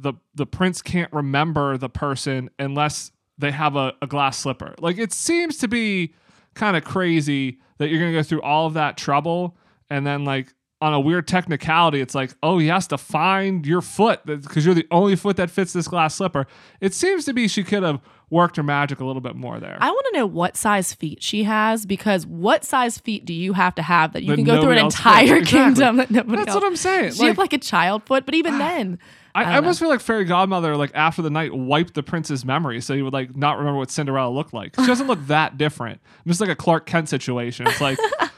the 0.00 0.14
the 0.34 0.46
prince 0.46 0.82
can't 0.82 1.12
remember 1.12 1.76
the 1.76 1.88
person 1.88 2.50
unless 2.58 3.12
they 3.38 3.52
have 3.52 3.76
a, 3.76 3.94
a 4.02 4.06
glass 4.06 4.38
slipper? 4.38 4.74
Like 4.80 4.98
it 4.98 5.12
seems 5.12 5.58
to 5.58 5.68
be 5.68 6.14
kind 6.54 6.76
of 6.76 6.84
crazy 6.84 7.58
that 7.78 7.88
you're 7.88 8.00
gonna 8.00 8.12
go 8.12 8.22
through 8.22 8.42
all 8.42 8.66
of 8.66 8.74
that 8.74 8.96
trouble 8.96 9.56
and 9.88 10.04
then 10.04 10.24
like 10.24 10.52
on 10.80 10.92
a 10.92 11.00
weird 11.00 11.26
technicality, 11.26 12.00
it's 12.00 12.14
like, 12.14 12.34
oh, 12.42 12.58
he 12.58 12.66
has 12.66 12.86
to 12.88 12.98
find 12.98 13.66
your 13.66 13.80
foot 13.80 14.20
because 14.26 14.66
you're 14.66 14.74
the 14.74 14.86
only 14.90 15.16
foot 15.16 15.36
that 15.36 15.50
fits 15.50 15.72
this 15.72 15.88
glass 15.88 16.14
slipper. 16.14 16.46
It 16.80 16.92
seems 16.92 17.24
to 17.24 17.32
be 17.32 17.48
she 17.48 17.64
could 17.64 17.82
have 17.82 18.00
worked 18.28 18.56
her 18.56 18.62
magic 18.62 19.00
a 19.00 19.04
little 19.04 19.20
bit 19.22 19.36
more 19.36 19.60
there. 19.60 19.78
I 19.80 19.90
want 19.90 20.06
to 20.12 20.18
know 20.18 20.26
what 20.26 20.56
size 20.56 20.92
feet 20.92 21.22
she 21.22 21.44
has 21.44 21.86
because 21.86 22.26
what 22.26 22.64
size 22.64 22.98
feet 22.98 23.24
do 23.24 23.32
you 23.32 23.52
have 23.52 23.74
to 23.76 23.82
have 23.82 24.12
that 24.12 24.24
you 24.24 24.30
That 24.30 24.36
can 24.36 24.44
go 24.44 24.60
through 24.60 24.72
an 24.72 24.78
entire. 24.78 25.36
Exactly. 25.36 25.46
kingdom 25.46 25.96
that 25.98 26.10
nobody 26.10 26.36
That's 26.38 26.48
else? 26.48 26.56
what 26.62 26.66
I'm 26.66 26.76
saying. 26.76 27.12
She 27.12 27.24
have 27.26 27.38
Like- 27.38 27.52
like 27.52 27.52
a 27.54 27.64
child 27.64 28.04
foot, 28.04 28.26
but 28.26 28.34
even 28.34 28.58
then, 28.58 28.98
I, 29.34 29.44
I 29.44 29.52
I, 29.52 29.56
almost 29.56 29.80
feel 29.80 29.88
like 29.88 30.00
fairy 30.00 30.24
godmother, 30.24 30.76
like 30.76 30.90
after 30.94 31.20
the 31.22 31.30
night, 31.30 31.54
wiped 31.54 31.94
the 31.94 32.02
prince's 32.02 32.44
memory, 32.44 32.80
so 32.80 32.94
he 32.94 33.02
would 33.02 33.12
like 33.12 33.34
not 33.36 33.58
remember 33.58 33.78
what 33.78 33.90
Cinderella 33.90 34.30
looked 34.32 34.52
like. 34.54 34.74
She 34.78 34.86
doesn't 34.86 35.06
look 35.06 35.24
that 35.28 35.56
different. 35.56 36.00
It's 36.26 36.40
like 36.40 36.50
a 36.50 36.56
Clark 36.56 36.86
Kent 36.86 37.08
situation. 37.08 37.66
It's 37.66 37.80
like, 37.80 37.98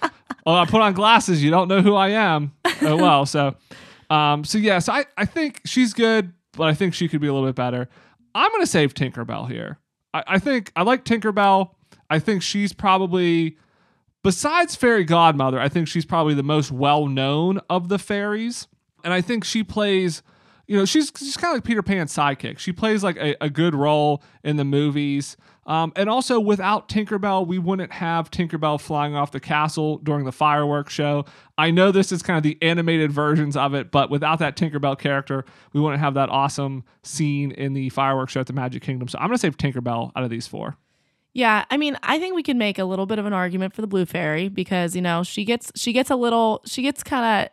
oh, 0.46 0.54
I 0.54 0.64
put 0.64 0.80
on 0.80 0.94
glasses, 0.94 1.42
you 1.42 1.50
don't 1.50 1.68
know 1.68 1.82
who 1.82 1.94
I 1.94 2.08
am. 2.10 2.52
Oh 2.82 2.96
well, 3.00 3.26
so, 3.26 3.56
um, 4.08 4.44
so 4.44 4.58
yeah, 4.58 4.78
so 4.78 4.92
I 4.92 5.04
I 5.16 5.24
think 5.24 5.60
she's 5.66 5.92
good, 5.92 6.32
but 6.52 6.68
I 6.68 6.74
think 6.74 6.94
she 6.94 7.08
could 7.08 7.20
be 7.20 7.26
a 7.26 7.32
little 7.32 7.48
bit 7.48 7.56
better. 7.56 7.88
I'm 8.34 8.50
gonna 8.52 8.66
save 8.66 8.94
Tinkerbell 8.94 9.50
here. 9.50 9.78
I, 10.14 10.22
I 10.26 10.38
think 10.38 10.72
I 10.76 10.82
like 10.82 11.04
Tinkerbell. 11.04 11.70
I 12.08 12.20
think 12.20 12.42
she's 12.42 12.72
probably 12.72 13.56
besides 14.26 14.74
fairy 14.74 15.04
godmother 15.04 15.60
i 15.60 15.68
think 15.68 15.86
she's 15.86 16.04
probably 16.04 16.34
the 16.34 16.42
most 16.42 16.72
well 16.72 17.06
known 17.06 17.60
of 17.70 17.88
the 17.88 17.96
fairies 17.96 18.66
and 19.04 19.14
i 19.14 19.20
think 19.20 19.44
she 19.44 19.62
plays 19.62 20.20
you 20.66 20.76
know 20.76 20.84
she's 20.84 21.12
she's 21.16 21.36
kind 21.36 21.52
of 21.52 21.56
like 21.56 21.64
peter 21.64 21.82
pan's 21.82 22.12
sidekick. 22.14 22.58
She 22.58 22.72
plays 22.72 23.02
like 23.02 23.16
a, 23.16 23.36
a 23.44 23.50
good 23.50 23.74
role 23.74 24.22
in 24.44 24.56
the 24.56 24.64
movies. 24.64 25.36
Um, 25.66 25.92
and 25.96 26.08
also 26.08 26.38
without 26.38 26.88
tinkerbell 26.88 27.46
we 27.46 27.58
wouldn't 27.58 27.92
have 27.92 28.30
tinkerbell 28.30 28.80
flying 28.80 29.16
off 29.16 29.32
the 29.32 29.40
castle 29.40 29.98
during 29.98 30.24
the 30.24 30.32
fireworks 30.32 30.92
show. 30.92 31.24
I 31.58 31.70
know 31.72 31.90
this 31.90 32.12
is 32.12 32.22
kind 32.22 32.36
of 32.36 32.44
the 32.44 32.56
animated 32.62 33.10
versions 33.10 33.56
of 33.56 33.74
it 33.74 33.90
but 33.90 34.10
without 34.10 34.38
that 34.38 34.56
tinkerbell 34.56 34.98
character 34.98 35.44
we 35.72 35.80
wouldn't 35.80 36.00
have 36.00 36.14
that 36.14 36.28
awesome 36.28 36.84
scene 37.02 37.50
in 37.50 37.72
the 37.72 37.88
fireworks 37.88 38.32
show 38.32 38.40
at 38.40 38.46
the 38.46 38.52
magic 38.52 38.82
kingdom. 38.82 39.08
So 39.08 39.18
i'm 39.18 39.26
going 39.26 39.36
to 39.36 39.40
save 39.40 39.56
tinkerbell 39.56 40.12
out 40.14 40.22
of 40.22 40.30
these 40.30 40.46
four. 40.46 40.76
Yeah, 41.36 41.66
I 41.70 41.76
mean, 41.76 41.98
I 42.02 42.18
think 42.18 42.34
we 42.34 42.42
can 42.42 42.56
make 42.56 42.78
a 42.78 42.86
little 42.86 43.04
bit 43.04 43.18
of 43.18 43.26
an 43.26 43.34
argument 43.34 43.74
for 43.74 43.82
the 43.82 43.86
blue 43.86 44.06
fairy 44.06 44.48
because 44.48 44.96
you 44.96 45.02
know 45.02 45.22
she 45.22 45.44
gets 45.44 45.70
she 45.76 45.92
gets 45.92 46.08
a 46.08 46.16
little 46.16 46.62
she 46.64 46.80
gets 46.80 47.02
kind 47.02 47.44
of 47.44 47.52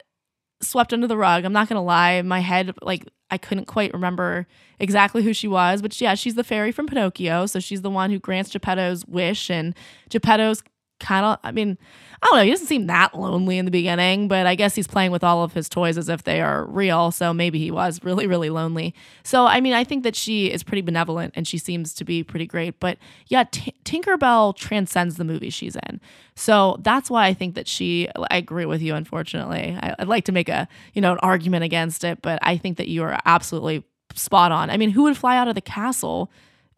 swept 0.64 0.94
under 0.94 1.08
the 1.08 1.18
rug. 1.18 1.46
I'm 1.46 1.54
not 1.54 1.70
gonna 1.70 1.84
lie, 1.84 2.22
my 2.22 2.40
head 2.40 2.74
like 2.82 3.08
I 3.30 3.38
couldn't 3.38 3.66
quite 3.66 3.94
remember 3.94 4.48
exactly 4.80 5.24
who 5.24 5.34
she 5.34 5.48
was, 5.48 5.82
but 5.82 6.00
yeah, 6.00 6.14
she's 6.16 6.36
the 6.36 6.44
fairy 6.44 6.72
from 6.72 6.88
Pinocchio, 6.88 7.46
so 7.48 7.60
she's 7.60 7.82
the 7.82 7.90
one 7.90 8.12
who 8.12 8.20
grants 8.20 8.52
Geppetto's 8.52 9.06
wish, 9.06 9.50
and 9.50 9.76
Geppetto's 10.10 10.64
kind 11.04 11.26
of 11.26 11.38
I 11.44 11.52
mean 11.52 11.78
I 12.22 12.28
don't 12.28 12.38
know 12.38 12.44
he 12.44 12.52
doesn't 12.52 12.68
seem 12.68 12.88
that 12.88 13.14
lonely 13.14 13.58
in 13.58 13.66
the 13.66 13.72
beginning 13.72 14.30
but 14.30 14.48
i 14.48 14.56
guess 14.56 14.74
he's 14.74 14.88
playing 14.88 15.12
with 15.12 15.24
all 15.24 15.44
of 15.44 15.54
his 15.54 15.68
toys 15.68 15.98
as 15.98 16.08
if 16.08 16.24
they 16.24 16.42
are 16.42 16.66
real 16.66 17.12
so 17.12 17.34
maybe 17.34 17.60
he 17.60 17.70
was 17.70 18.00
really 18.04 18.26
really 18.26 18.50
lonely. 18.50 18.96
So 19.24 19.46
i 19.46 19.60
mean 19.60 19.74
i 19.74 19.84
think 19.84 20.04
that 20.04 20.16
she 20.16 20.50
is 20.52 20.64
pretty 20.64 20.82
benevolent 20.82 21.34
and 21.36 21.48
she 21.48 21.58
seems 21.58 21.94
to 21.96 22.06
be 22.06 22.24
pretty 22.24 22.48
great 22.48 22.80
but 22.80 22.98
yeah 23.28 23.44
T- 23.44 23.76
tinkerbell 23.84 24.56
transcends 24.56 25.18
the 25.18 25.26
movie 25.26 25.50
she's 25.50 25.76
in. 25.88 26.00
So 26.36 26.78
that's 26.82 27.10
why 27.10 27.28
i 27.28 27.34
think 27.34 27.56
that 27.56 27.68
she 27.68 28.08
i 28.32 28.38
agree 28.38 28.66
with 28.66 28.82
you 28.82 28.96
unfortunately. 28.96 29.78
I, 29.82 29.96
i'd 30.00 30.08
like 30.08 30.26
to 30.26 30.32
make 30.32 30.50
a 30.50 30.68
you 30.94 31.02
know 31.02 31.12
an 31.12 31.20
argument 31.20 31.64
against 31.66 32.04
it 32.04 32.22
but 32.22 32.40
i 32.42 32.58
think 32.58 32.78
that 32.78 32.88
you 32.88 33.04
are 33.04 33.20
absolutely 33.26 33.84
spot 34.16 34.52
on. 34.52 34.70
I 34.70 34.78
mean 34.78 34.92
who 34.92 35.04
would 35.04 35.18
fly 35.18 35.38
out 35.38 35.48
of 35.48 35.56
the 35.56 35.62
castle 35.62 36.32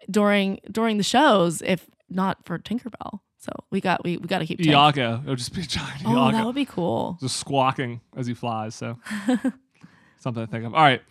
during 0.09 0.59
during 0.71 0.97
the 0.97 1.03
shows 1.03 1.61
if 1.61 1.89
not 2.09 2.45
for 2.45 2.57
tinkerbell 2.59 3.19
so 3.45 3.51
we 3.69 3.79
got 3.81 4.03
we, 4.03 4.17
we 4.17 4.27
got 4.27 4.39
to 4.39 4.45
keep 4.47 4.59
Tink. 4.59 4.67
Iago. 4.71 5.21
It 5.25 5.29
would 5.29 5.37
just 5.37 5.53
be 5.53 5.61
a 5.61 5.63
giant 5.77 6.01
Oh, 6.05 6.11
Iago. 6.27 6.37
that 6.37 6.45
would 6.45 6.55
be 6.55 6.65
cool. 6.65 7.17
just 7.21 7.37
squawking 7.37 8.01
as 8.17 8.25
he 8.27 8.33
flies. 8.33 8.73
So 8.75 8.97
something 10.17 10.45
to 10.45 10.47
think 10.51 10.65
of. 10.65 10.73
All 10.73 10.81
right, 10.81 11.01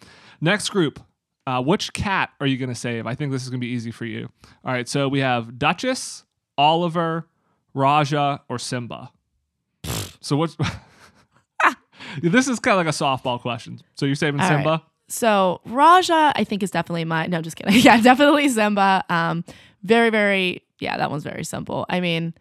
next 0.40 0.68
group. 0.70 1.00
Uh, 1.46 1.60
which 1.62 1.92
cat 1.92 2.30
are 2.40 2.46
you 2.46 2.56
going 2.56 2.70
to 2.70 2.74
save? 2.74 3.06
I 3.06 3.14
think 3.14 3.30
this 3.30 3.42
is 3.42 3.50
going 3.50 3.60
to 3.60 3.66
be 3.66 3.70
easy 3.72 3.90
for 3.90 4.06
you. 4.06 4.30
All 4.64 4.72
right, 4.72 4.88
so 4.88 5.08
we 5.08 5.20
have 5.20 5.58
Duchess, 5.58 6.24
Oliver, 6.56 7.28
Rajah, 7.74 8.40
or 8.48 8.58
Simba. 8.58 9.10
So 10.22 10.36
what's 10.36 10.56
this 12.22 12.48
is 12.48 12.58
kind 12.60 12.78
of 12.80 12.86
like 12.86 12.94
a 12.94 12.96
softball 12.96 13.38
question. 13.40 13.78
So 13.94 14.06
you're 14.06 14.14
saving 14.14 14.40
All 14.40 14.48
right. 14.48 14.56
Simba? 14.56 14.82
So 15.08 15.60
Rajah, 15.66 16.32
I 16.34 16.44
think 16.44 16.62
is 16.62 16.70
definitely 16.70 17.04
my 17.04 17.26
no, 17.26 17.42
just 17.42 17.56
kidding. 17.56 17.74
Yeah, 17.78 18.00
definitely 18.00 18.48
Simba. 18.48 19.04
Um, 19.10 19.44
very, 19.82 20.08
very 20.08 20.62
yeah, 20.84 20.96
that 20.98 21.10
one's 21.10 21.24
very 21.24 21.42
simple. 21.44 21.84
I 21.88 22.00
mean, 22.00 22.34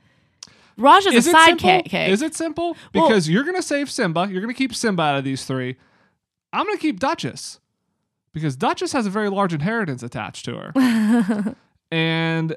Raj 0.78 1.06
Is 1.06 1.14
a 1.14 1.18
it 1.18 1.24
simple? 1.24 1.70
sidekick. 1.70 2.08
Is 2.10 2.22
it 2.22 2.36
simple? 2.36 2.76
Well- 2.94 3.08
Because 3.08 3.30
you're 3.30 3.44
going 3.44 3.56
to 3.56 3.62
save 3.64 3.90
Simba. 3.90 4.28
You're 4.30 4.42
going 4.42 4.54
to 4.54 4.58
keep 4.58 4.76
Simba 4.76 5.02
out 5.04 5.16
of 5.18 5.24
these 5.24 5.46
three. 5.46 5.76
I'm 6.52 6.66
going 6.66 6.78
to 6.78 6.82
keep 6.82 7.00
Duchess 7.00 7.60
because 8.34 8.56
Duchess 8.56 8.92
has 8.94 9.06
a 9.06 9.10
very 9.10 9.30
large 9.30 9.54
inheritance 9.54 10.04
attached 10.04 10.46
to 10.46 10.56
her. 10.56 11.56
and 11.92 12.56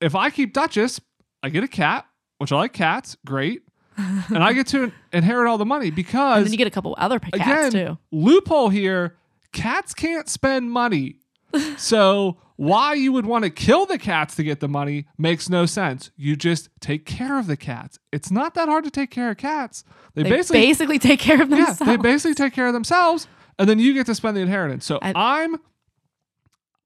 if 0.00 0.14
I 0.14 0.30
keep 0.30 0.52
Duchess, 0.52 1.00
I 1.42 1.48
get 1.48 1.64
a 1.64 1.68
cat, 1.68 2.06
which 2.38 2.52
I 2.52 2.56
like 2.56 2.72
cats, 2.72 3.16
great. 3.24 3.62
and 3.96 4.38
I 4.42 4.52
get 4.52 4.66
to 4.68 4.92
inherit 5.12 5.46
all 5.48 5.58
the 5.58 5.66
money 5.66 5.88
And 5.88 5.96
because 5.96 6.44
then 6.44 6.52
you 6.52 6.58
get 6.58 6.66
a 6.66 6.70
couple 6.70 6.94
other 6.98 7.18
p- 7.20 7.30
again, 7.34 7.44
cats 7.44 7.74
too. 7.74 7.98
loophole 8.10 8.68
here, 8.70 9.16
cats 9.52 9.92
can't 9.92 10.28
spend 10.28 10.70
money. 10.70 11.16
so 11.76 12.36
why 12.62 12.92
you 12.92 13.10
would 13.12 13.24
want 13.24 13.44
to 13.44 13.50
kill 13.50 13.86
the 13.86 13.96
cats 13.96 14.34
to 14.36 14.42
get 14.42 14.60
the 14.60 14.68
money 14.68 15.06
makes 15.16 15.48
no 15.48 15.64
sense. 15.64 16.10
You 16.16 16.36
just 16.36 16.68
take 16.78 17.06
care 17.06 17.38
of 17.38 17.46
the 17.46 17.56
cats. 17.56 17.98
It's 18.12 18.30
not 18.30 18.52
that 18.54 18.68
hard 18.68 18.84
to 18.84 18.90
take 18.90 19.10
care 19.10 19.30
of 19.30 19.38
cats. 19.38 19.82
They, 20.14 20.24
They 20.24 20.28
basically 20.28 20.60
basically, 20.60 20.98
take 20.98 21.20
care 21.20 21.40
of 21.40 21.48
yeah, 21.48 21.56
themselves. 21.56 21.78
they 21.78 21.96
basically 21.96 22.34
take 22.34 22.52
care 22.52 22.66
of 22.66 22.74
themselves, 22.74 23.26
and 23.58 23.66
then 23.66 23.78
you 23.78 23.94
get 23.94 24.04
to 24.06 24.14
spend 24.14 24.36
the 24.36 24.42
inheritance. 24.42 24.84
So 24.84 24.98
I- 25.00 25.12
I'm, 25.40 25.56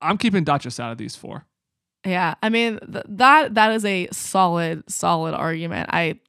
I'm 0.00 0.16
keeping 0.18 0.44
Duchess 0.44 0.78
out 0.78 0.92
of 0.92 0.98
these 0.98 1.16
four. 1.16 1.44
Yeah, 2.06 2.34
I 2.42 2.50
mean 2.50 2.78
th- 2.80 3.04
that 3.08 3.54
that 3.54 3.72
is 3.72 3.84
a 3.84 4.08
solid 4.12 4.84
solid 4.88 5.34
argument. 5.34 5.88
I 5.92 6.20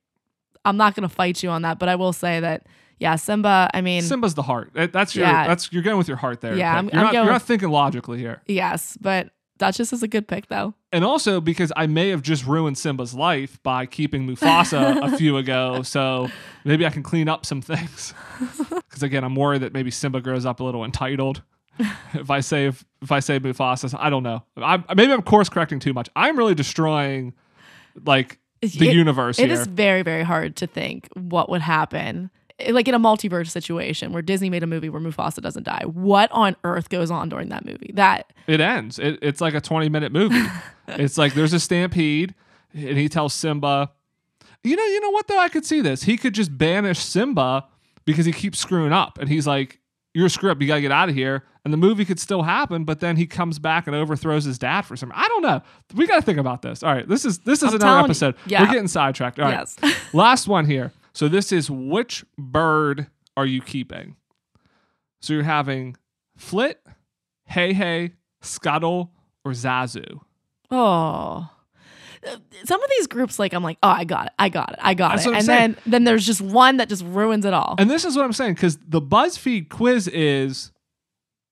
I'm 0.64 0.78
not 0.78 0.96
going 0.96 1.08
to 1.08 1.14
fight 1.14 1.44
you 1.44 1.50
on 1.50 1.62
that, 1.64 1.78
but 1.80 1.90
I 1.90 1.96
will 1.96 2.14
say 2.14 2.40
that 2.40 2.66
yeah, 2.98 3.18
Simba, 3.18 3.70
I 3.74 3.82
mean 3.82 4.02
Simba's 4.02 4.34
the 4.36 4.42
heart. 4.42 4.72
That's 4.74 5.16
your. 5.16 5.28
Yeah. 5.28 5.46
That's 5.48 5.72
you're 5.74 5.84
going 5.84 5.98
with 5.98 6.08
your 6.08 6.16
heart 6.18 6.40
there. 6.42 6.56
Yeah. 6.56 6.74
I'm- 6.76 6.86
you're 6.86 6.96
I'm 6.96 7.04
not. 7.04 7.12
going 7.14 7.26
you're 7.26 7.34
not 7.34 7.42
thinking 7.42 7.70
logically 7.70 8.18
here. 8.20 8.42
yes, 8.48 8.98
but 9.02 9.32
Duchess 9.58 9.94
is 9.94 10.04
a 10.04 10.08
good 10.08 10.28
pick 10.28 10.48
though. 10.48 10.74
And 10.92 11.06
also 11.06 11.40
because 11.42 11.72
I 11.76 11.88
may 11.88 12.10
have 12.10 12.22
just 12.22 12.46
ruined 12.46 12.78
Simba's 12.78 13.14
life 13.14 13.62
by 13.64 13.86
keeping 13.86 14.28
Mufasa 14.28 15.14
a 15.14 15.18
few 15.18 15.38
ago, 15.44 15.82
so 15.82 16.30
maybe 16.66 16.86
I 16.86 16.90
can 16.90 17.04
clean 17.04 17.28
up 17.30 17.46
some 17.46 17.62
things. 17.62 18.14
Because 18.70 19.04
again, 19.04 19.24
I'm 19.26 19.36
worried 19.36 19.62
that 19.62 19.74
maybe 19.74 19.92
Simba 19.92 20.22
grows 20.22 20.46
up 20.46 20.62
a 20.62 20.64
little 20.64 20.86
entitled. 20.86 21.42
if 22.14 22.30
I 22.32 22.40
say 22.40 22.68
if, 22.68 22.86
if 23.02 23.12
I 23.12 23.20
say 23.20 23.40
Mufasa, 23.42 23.94
I 24.00 24.10
don't 24.10 24.24
know. 24.24 24.44
I'm, 24.56 24.86
maybe 24.96 25.12
I'm 25.12 25.22
course 25.22 25.50
correcting 25.50 25.80
too 25.80 25.92
much. 25.94 26.08
I'm 26.16 26.38
really 26.38 26.56
destroying 26.56 27.34
like 28.06 28.40
the 28.62 28.68
It- 28.90 28.96
universe 28.96 29.38
It 29.38 29.50
here. 29.50 29.54
is 29.60 29.68
very 29.68 30.02
very 30.02 30.24
hard 30.24 30.56
to 30.58 30.68
think 30.68 31.10
what 31.14 31.50
would 31.50 31.62
happen. 31.62 32.30
Eh, 32.60 32.72
Like 32.72 32.88
in 32.88 32.94
a 32.94 33.00
multiverse 33.00 33.50
situation 33.50 34.12
where 34.12 34.22
Disney 34.22 34.50
made 34.50 34.64
a 34.64 34.68
movie 34.68 34.90
where 34.90 35.02
Mufasa 35.02 35.42
doesn't 35.42 35.64
die. 35.64 35.84
What 35.86 36.32
on 36.32 36.56
earth 36.64 36.90
goes 36.90 37.12
on 37.12 37.30
during 37.30 37.50
that 37.50 37.66
movie? 37.66 37.92
That 37.94 38.32
It 38.48 38.62
ends. 38.62 39.00
It, 39.00 39.20
it's 39.22 39.42
like 39.42 39.54
a 39.54 39.62
20 39.62 39.90
minute 39.90 40.12
movie. 40.12 40.44
it's 40.88 41.18
like 41.18 41.34
there's 41.34 41.54
a 41.54 41.60
stampede, 41.60 42.34
and 42.74 42.98
he 42.98 43.10
tells 43.10 43.34
Simba, 43.34 43.92
you 44.64 44.76
know, 44.76 44.84
you 44.86 45.00
know 45.02 45.12
what 45.12 45.28
though? 45.28 45.40
I 45.40 45.50
could 45.50 45.66
see 45.66 45.82
this. 45.82 46.04
He 46.04 46.18
could 46.18 46.34
just 46.34 46.58
banish 46.58 47.00
Simba 47.00 47.66
because 48.06 48.26
he 48.26 48.32
keeps 48.32 48.60
screwing 48.60 48.94
up, 48.94 49.18
and 49.20 49.30
he's 49.30 49.46
like, 49.48 49.80
"You're 50.14 50.30
screw 50.30 50.50
up. 50.52 50.62
You 50.62 50.68
gotta 50.68 50.82
get 50.82 50.92
out 50.92 51.10
of 51.10 51.16
here." 51.16 51.44
And 51.64 51.74
the 51.74 51.78
movie 51.78 52.06
could 52.06 52.20
still 52.20 52.44
happen, 52.44 52.84
but 52.84 53.00
then 53.00 53.16
he 53.16 53.26
comes 53.26 53.58
back 53.58 53.88
and 53.88 53.96
overthrows 53.96 54.44
his 54.44 54.60
dad 54.60 54.84
for 54.84 54.96
some. 54.96 55.12
I 55.16 55.28
don't 55.28 55.42
know. 55.42 55.62
We 55.96 56.06
got 56.06 56.18
to 56.18 56.22
think 56.22 56.38
about 56.38 56.62
this. 56.62 56.84
All 56.84 56.94
right, 56.94 57.08
this 57.08 57.26
is 57.26 57.40
this 57.40 57.64
is 57.64 57.70
I'm 57.70 57.82
another 57.82 58.00
you, 58.00 58.04
episode. 58.06 58.36
yeah. 58.46 58.62
We're 58.62 58.72
getting 58.72 58.88
sidetracked. 58.88 59.40
All 59.40 59.46
right, 59.46 59.68
yes. 59.82 59.96
last 60.14 60.48
one 60.48 60.66
here. 60.66 60.92
So 61.16 61.30
this 61.30 61.54
is 61.54 61.72
which 61.72 62.26
bird 62.38 63.08
are 63.38 63.46
you 63.46 63.62
keeping? 63.62 64.18
So 65.22 65.32
you're 65.32 65.44
having 65.44 65.96
Flit, 66.36 66.82
Hei 67.48 67.72
Hei, 67.72 68.12
Scuttle, 68.42 69.12
or 69.46 69.54
Zazu. 69.54 70.20
Oh. 70.70 71.50
Some 72.66 72.84
of 72.84 72.90
these 72.98 73.08
groups, 73.08 73.40
like 73.40 73.54
I'm 73.54 73.64
like, 73.64 73.78
oh, 73.82 73.88
I 73.88 74.04
got 74.04 74.26
it, 74.28 74.34
I 74.38 74.50
got 74.50 74.74
it, 74.74 74.80
I 74.82 74.94
got 74.94 75.12
That's 75.12 75.26
it, 75.26 75.34
and 75.36 75.46
saying. 75.46 75.72
then 75.72 75.78
then 75.86 76.04
there's 76.04 76.26
just 76.26 76.42
one 76.42 76.78
that 76.78 76.90
just 76.90 77.06
ruins 77.06 77.46
it 77.46 77.54
all. 77.54 77.76
And 77.78 77.90
this 77.90 78.04
is 78.04 78.18
what 78.18 78.26
I'm 78.26 78.34
saying 78.34 78.56
because 78.56 78.78
the 78.86 79.02
BuzzFeed 79.02 79.70
quiz 79.70 80.10
is 80.10 80.74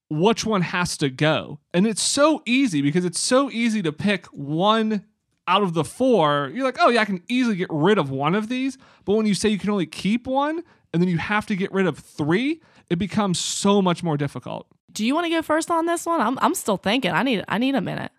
which 0.10 0.45
one 0.45 0.62
has 0.62 0.97
to 0.97 1.10
go. 1.10 1.60
And 1.73 1.88
it's 1.88 2.02
so 2.02 2.41
easy 2.45 2.82
because 2.82 3.06
it's 3.06 3.19
so 3.19 3.49
easy 3.49 3.82
to 3.82 3.93
pick 3.93 4.26
one 4.28 5.06
out 5.47 5.63
of 5.63 5.73
the 5.73 5.84
four. 5.84 6.51
You're 6.53 6.63
like, 6.65 6.77
oh, 6.79 6.89
yeah, 6.89 7.01
I 7.01 7.06
can 7.06 7.21
easily 7.27 7.56
get 7.56 7.67
rid 7.69 7.97
of 7.97 8.10
one 8.10 8.36
of 8.36 8.49
these. 8.49 8.77
But 9.06 9.13
when 9.15 9.25
you 9.25 9.34
say 9.34 9.49
you 9.49 9.60
can 9.60 9.69
only 9.69 9.86
keep 9.86 10.27
one 10.27 10.63
and 10.93 11.01
then 11.01 11.10
you 11.10 11.17
have 11.17 11.45
to 11.47 11.56
get 11.56 11.71
rid 11.71 11.86
of 11.86 11.97
three, 11.99 12.62
it 12.89 12.97
becomes 12.97 13.39
so 13.39 13.82
much 13.82 14.03
more 14.03 14.17
difficult. 14.17 14.67
Do 14.91 15.06
you 15.06 15.15
want 15.15 15.25
to 15.25 15.29
go 15.32 15.41
first 15.41 15.71
on 15.71 15.86
this 15.88 16.06
one? 16.06 16.21
I'm 16.21 16.38
I'm 16.39 16.53
still 16.53 16.77
thinking. 16.77 17.12
I 17.12 17.23
need 17.23 17.43
I 17.47 17.58
need 17.58 17.73
a 17.75 17.82
minute. 17.82 18.12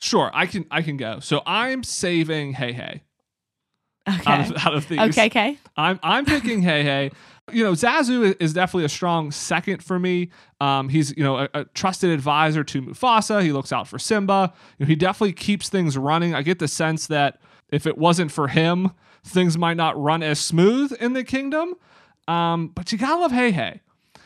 Sure, 0.00 0.30
I 0.32 0.46
can 0.46 0.64
I 0.70 0.82
can 0.82 0.96
go. 0.96 1.20
So 1.20 1.42
I'm 1.46 1.82
saving 1.84 2.54
Hei 2.54 2.72
Hei 2.72 3.02
Okay. 4.08 4.22
out 4.32 4.50
of, 4.50 4.66
out 4.66 4.74
of 4.74 4.88
these. 4.88 5.00
Okay. 5.00 5.26
Okay. 5.26 5.58
I'm 5.76 5.98
I'm 6.02 6.24
picking 6.24 6.62
Hei 6.62 6.82
Hei. 6.82 7.10
You 7.52 7.62
know, 7.62 7.72
Zazu 7.72 8.34
is 8.40 8.52
definitely 8.52 8.86
a 8.86 8.88
strong 8.88 9.30
second 9.30 9.82
for 9.82 9.98
me. 9.98 10.30
Um, 10.60 10.88
he's 10.88 11.16
you 11.16 11.22
know 11.22 11.38
a, 11.38 11.48
a 11.54 11.64
trusted 11.66 12.10
advisor 12.10 12.64
to 12.64 12.82
Mufasa. 12.82 13.42
He 13.42 13.52
looks 13.52 13.72
out 13.72 13.86
for 13.86 13.98
Simba. 13.98 14.52
You 14.78 14.84
know, 14.84 14.88
he 14.88 14.96
definitely 14.96 15.32
keeps 15.32 15.68
things 15.68 15.96
running. 15.96 16.34
I 16.34 16.42
get 16.42 16.58
the 16.58 16.68
sense 16.68 17.06
that 17.06 17.40
if 17.70 17.86
it 17.86 17.96
wasn't 17.98 18.32
for 18.32 18.48
him, 18.48 18.90
things 19.24 19.56
might 19.56 19.76
not 19.76 20.00
run 20.00 20.22
as 20.22 20.38
smooth 20.38 20.92
in 21.00 21.12
the 21.12 21.24
kingdom. 21.24 21.74
Um, 22.28 22.68
but 22.68 22.90
you 22.90 22.98
gotta 22.98 23.20
love 23.20 23.32
Hei 23.32 23.52
Hei. 23.52 23.80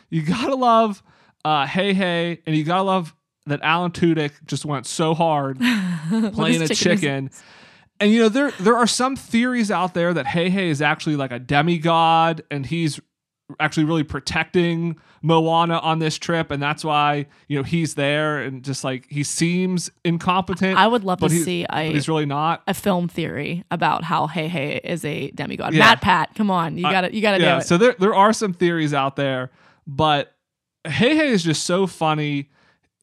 You 0.08 0.22
gotta 0.22 0.54
love 0.54 1.02
uh, 1.44 1.66
Hei 1.66 1.92
Hei, 1.92 2.38
and 2.46 2.56
you 2.56 2.64
gotta 2.64 2.82
love 2.82 3.14
that 3.46 3.60
Alan 3.62 3.90
Tudyk 3.90 4.32
just 4.46 4.64
went 4.64 4.86
so 4.86 5.14
hard 5.14 5.58
playing 6.32 6.62
a 6.62 6.68
chicken. 6.68 6.96
chicken 7.28 7.30
And 7.98 8.10
you 8.12 8.20
know 8.20 8.28
there 8.28 8.50
there 8.52 8.76
are 8.76 8.86
some 8.86 9.16
theories 9.16 9.70
out 9.70 9.92
there 9.92 10.14
that 10.14 10.26
Hei 10.26 10.48
Hei 10.48 10.68
is 10.68 10.80
actually 10.80 11.16
like 11.16 11.32
a 11.32 11.38
demigod, 11.38 12.42
and 12.50 12.64
he's 12.64 12.98
actually 13.58 13.84
really 13.84 14.04
protecting 14.04 14.96
Moana 15.22 15.78
on 15.78 15.98
this 15.98 16.18
trip, 16.18 16.50
and 16.50 16.62
that's 16.62 16.84
why 16.84 17.26
you 17.48 17.56
know 17.56 17.62
he's 17.62 17.94
there, 17.94 18.38
and 18.38 18.62
just 18.62 18.84
like 18.84 19.06
he 19.08 19.22
seems 19.22 19.90
incompetent. 20.04 20.78
I 20.78 20.86
would 20.86 21.04
love 21.04 21.20
to 21.20 21.28
he- 21.28 21.42
see 21.42 21.66
but 21.68 21.78
a 21.78 21.92
he's 21.92 22.08
really 22.08 22.26
not. 22.26 22.62
a 22.66 22.74
film 22.74 23.08
theory 23.08 23.64
about 23.70 24.04
how 24.04 24.26
Hei 24.26 24.48
Hei 24.48 24.80
is 24.84 25.04
a 25.04 25.30
demigod. 25.32 25.74
Yeah. 25.74 25.80
Matt 25.80 26.00
Pat, 26.00 26.34
come 26.34 26.50
on, 26.50 26.76
you 26.76 26.84
gotta 26.84 27.14
you 27.14 27.20
gotta 27.22 27.42
yeah, 27.42 27.54
do 27.56 27.60
it. 27.60 27.66
so 27.66 27.76
there 27.76 27.94
there 27.98 28.14
are 28.14 28.32
some 28.32 28.52
theories 28.52 28.94
out 28.94 29.16
there, 29.16 29.50
but 29.86 30.34
Hei 30.86 31.16
Hei 31.16 31.26
is 31.26 31.42
just 31.42 31.64
so 31.64 31.86
funny. 31.86 32.50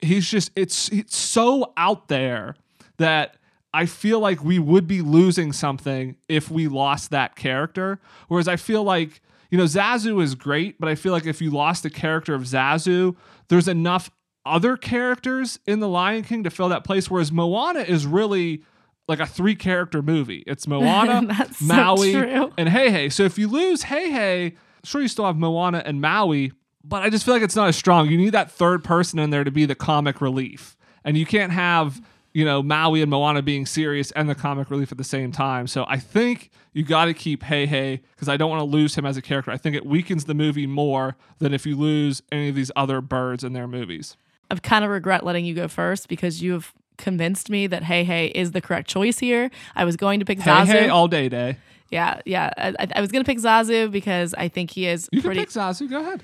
He's 0.02 0.30
just 0.30 0.52
it's 0.56 0.90
it's 0.90 1.16
so 1.16 1.74
out 1.78 2.08
there 2.08 2.56
that 2.98 3.38
I 3.74 3.86
feel 3.86 4.20
like 4.20 4.44
we 4.44 4.58
would 4.58 4.88
be 4.88 5.02
losing 5.02 5.54
something 5.54 6.16
if 6.28 6.50
we 6.50 6.68
lost 6.68 7.12
that 7.12 7.36
character. 7.36 8.00
Whereas 8.28 8.48
I 8.48 8.56
feel 8.56 8.84
like 8.84 9.22
you 9.50 9.58
know 9.58 9.66
Zazu 9.66 10.22
is 10.22 10.36
great, 10.36 10.80
but 10.80 10.90
I 10.90 10.96
feel 10.96 11.12
like 11.12 11.26
if 11.26 11.42
you 11.42 11.50
lost 11.50 11.84
the 11.84 11.90
character 11.90 12.34
of 12.34 12.44
Zazu, 12.44 13.16
there's 13.50 13.68
enough 13.68 14.12
other 14.46 14.78
characters 14.78 15.60
in 15.66 15.80
the 15.80 15.88
Lion 15.88 16.24
King 16.24 16.44
to 16.44 16.50
fill 16.50 16.70
that 16.70 16.84
place. 16.84 17.10
Whereas 17.10 17.32
Moana 17.32 17.82
is 17.82 18.06
really 18.06 18.64
like 19.08 19.20
a 19.20 19.26
three 19.26 19.56
character 19.56 20.02
movie. 20.02 20.44
It's 20.48 20.68
Moana, 20.68 21.26
That's 21.28 21.60
so 21.60 21.66
Maui, 21.66 22.16
and 22.58 22.70
Hei 22.70 22.90
Hei. 22.90 23.10
So 23.10 23.24
if 23.24 23.38
you 23.38 23.48
lose 23.48 23.84
Hei 23.84 24.10
Hei, 24.12 24.54
sure 24.84 25.02
you 25.02 25.08
still 25.08 25.26
have 25.26 25.38
Moana 25.38 25.82
and 25.86 26.02
Maui, 26.02 26.52
but 26.84 27.04
I 27.04 27.10
just 27.10 27.26
feel 27.26 27.34
like 27.34 27.44
it's 27.44 27.56
not 27.56 27.68
as 27.68 27.76
strong. 27.76 28.10
You 28.10 28.18
need 28.18 28.32
that 28.32 28.52
third 28.52 28.84
person 28.84 29.20
in 29.20 29.30
there 29.30 29.44
to 29.44 29.52
be 29.52 29.66
the 29.66 29.76
comic 29.76 30.22
relief. 30.22 30.78
And 31.04 31.18
you 31.18 31.26
can't 31.26 31.52
have, 31.52 32.02
you 32.38 32.46
know, 32.46 32.62
Maui 32.62 33.02
and 33.02 33.10
Moana 33.10 33.42
being 33.42 33.66
serious 33.66 34.12
and 34.12 34.30
the 34.30 34.36
comic 34.36 34.70
relief 34.70 34.92
at 34.92 35.00
the 35.00 35.04
same 35.04 35.32
time. 35.32 35.66
So 35.66 35.86
I 35.88 35.98
think 35.98 36.52
you 36.74 36.84
got 36.84 37.06
to 37.06 37.14
keep 37.16 37.42
Hei 37.42 37.66
Hei 37.66 38.00
because 38.16 38.30
I 38.30 38.38
don't 38.38 38.52
want 38.52 38.60
to 38.60 38.66
lose 38.66 38.94
him 38.96 39.08
as 39.08 39.18
a 39.18 39.24
character. 39.24 39.50
I 39.50 39.58
think 39.58 39.76
it 39.76 39.88
weakens 39.88 40.26
the 40.26 40.36
movie 40.36 40.68
more 40.68 41.18
than 41.40 41.52
if 41.52 41.66
you 41.66 41.76
lose 41.76 42.22
any 42.32 42.50
of 42.50 42.54
these 42.54 42.70
other 42.76 43.02
birds 43.02 43.44
in 43.44 43.54
their 43.54 43.68
movies. 43.68 44.16
I 44.52 44.56
kind 44.56 44.86
of 44.86 44.92
regret 44.92 45.26
letting 45.26 45.46
you 45.46 45.56
go 45.56 45.68
first 45.68 46.08
because 46.10 46.40
you 46.44 46.52
have 46.54 46.74
convinced 47.00 47.50
me 47.50 47.66
that 47.66 47.82
Hei 47.84 48.04
Hei 48.04 48.32
is 48.36 48.52
the 48.52 48.62
correct 48.62 48.88
choice 48.88 49.18
here. 49.18 49.50
I 49.76 49.84
was 49.84 49.96
going 49.98 50.20
to 50.20 50.26
pick 50.26 50.40
Hey 50.40 50.52
Zazu. 50.52 50.66
Hey 50.68 50.90
all 50.90 51.08
day 51.08 51.30
day. 51.30 51.58
yeah, 51.90 52.22
yeah. 52.26 52.52
I, 52.56 52.68
I- 52.80 52.88
I 52.98 53.02
was 53.02 53.12
going 53.12 53.24
to 53.26 53.28
pick 53.28 53.40
Zazu 53.40 53.90
because 53.92 54.36
I 54.36 54.48
think 54.48 54.70
he 54.70 54.86
is 54.86 55.10
You 55.12 55.24
pretty. 55.24 55.40
can 55.40 55.46
pick 55.48 55.54
Zazu. 55.56 55.90
Go 55.90 56.02
ahead. 56.02 56.22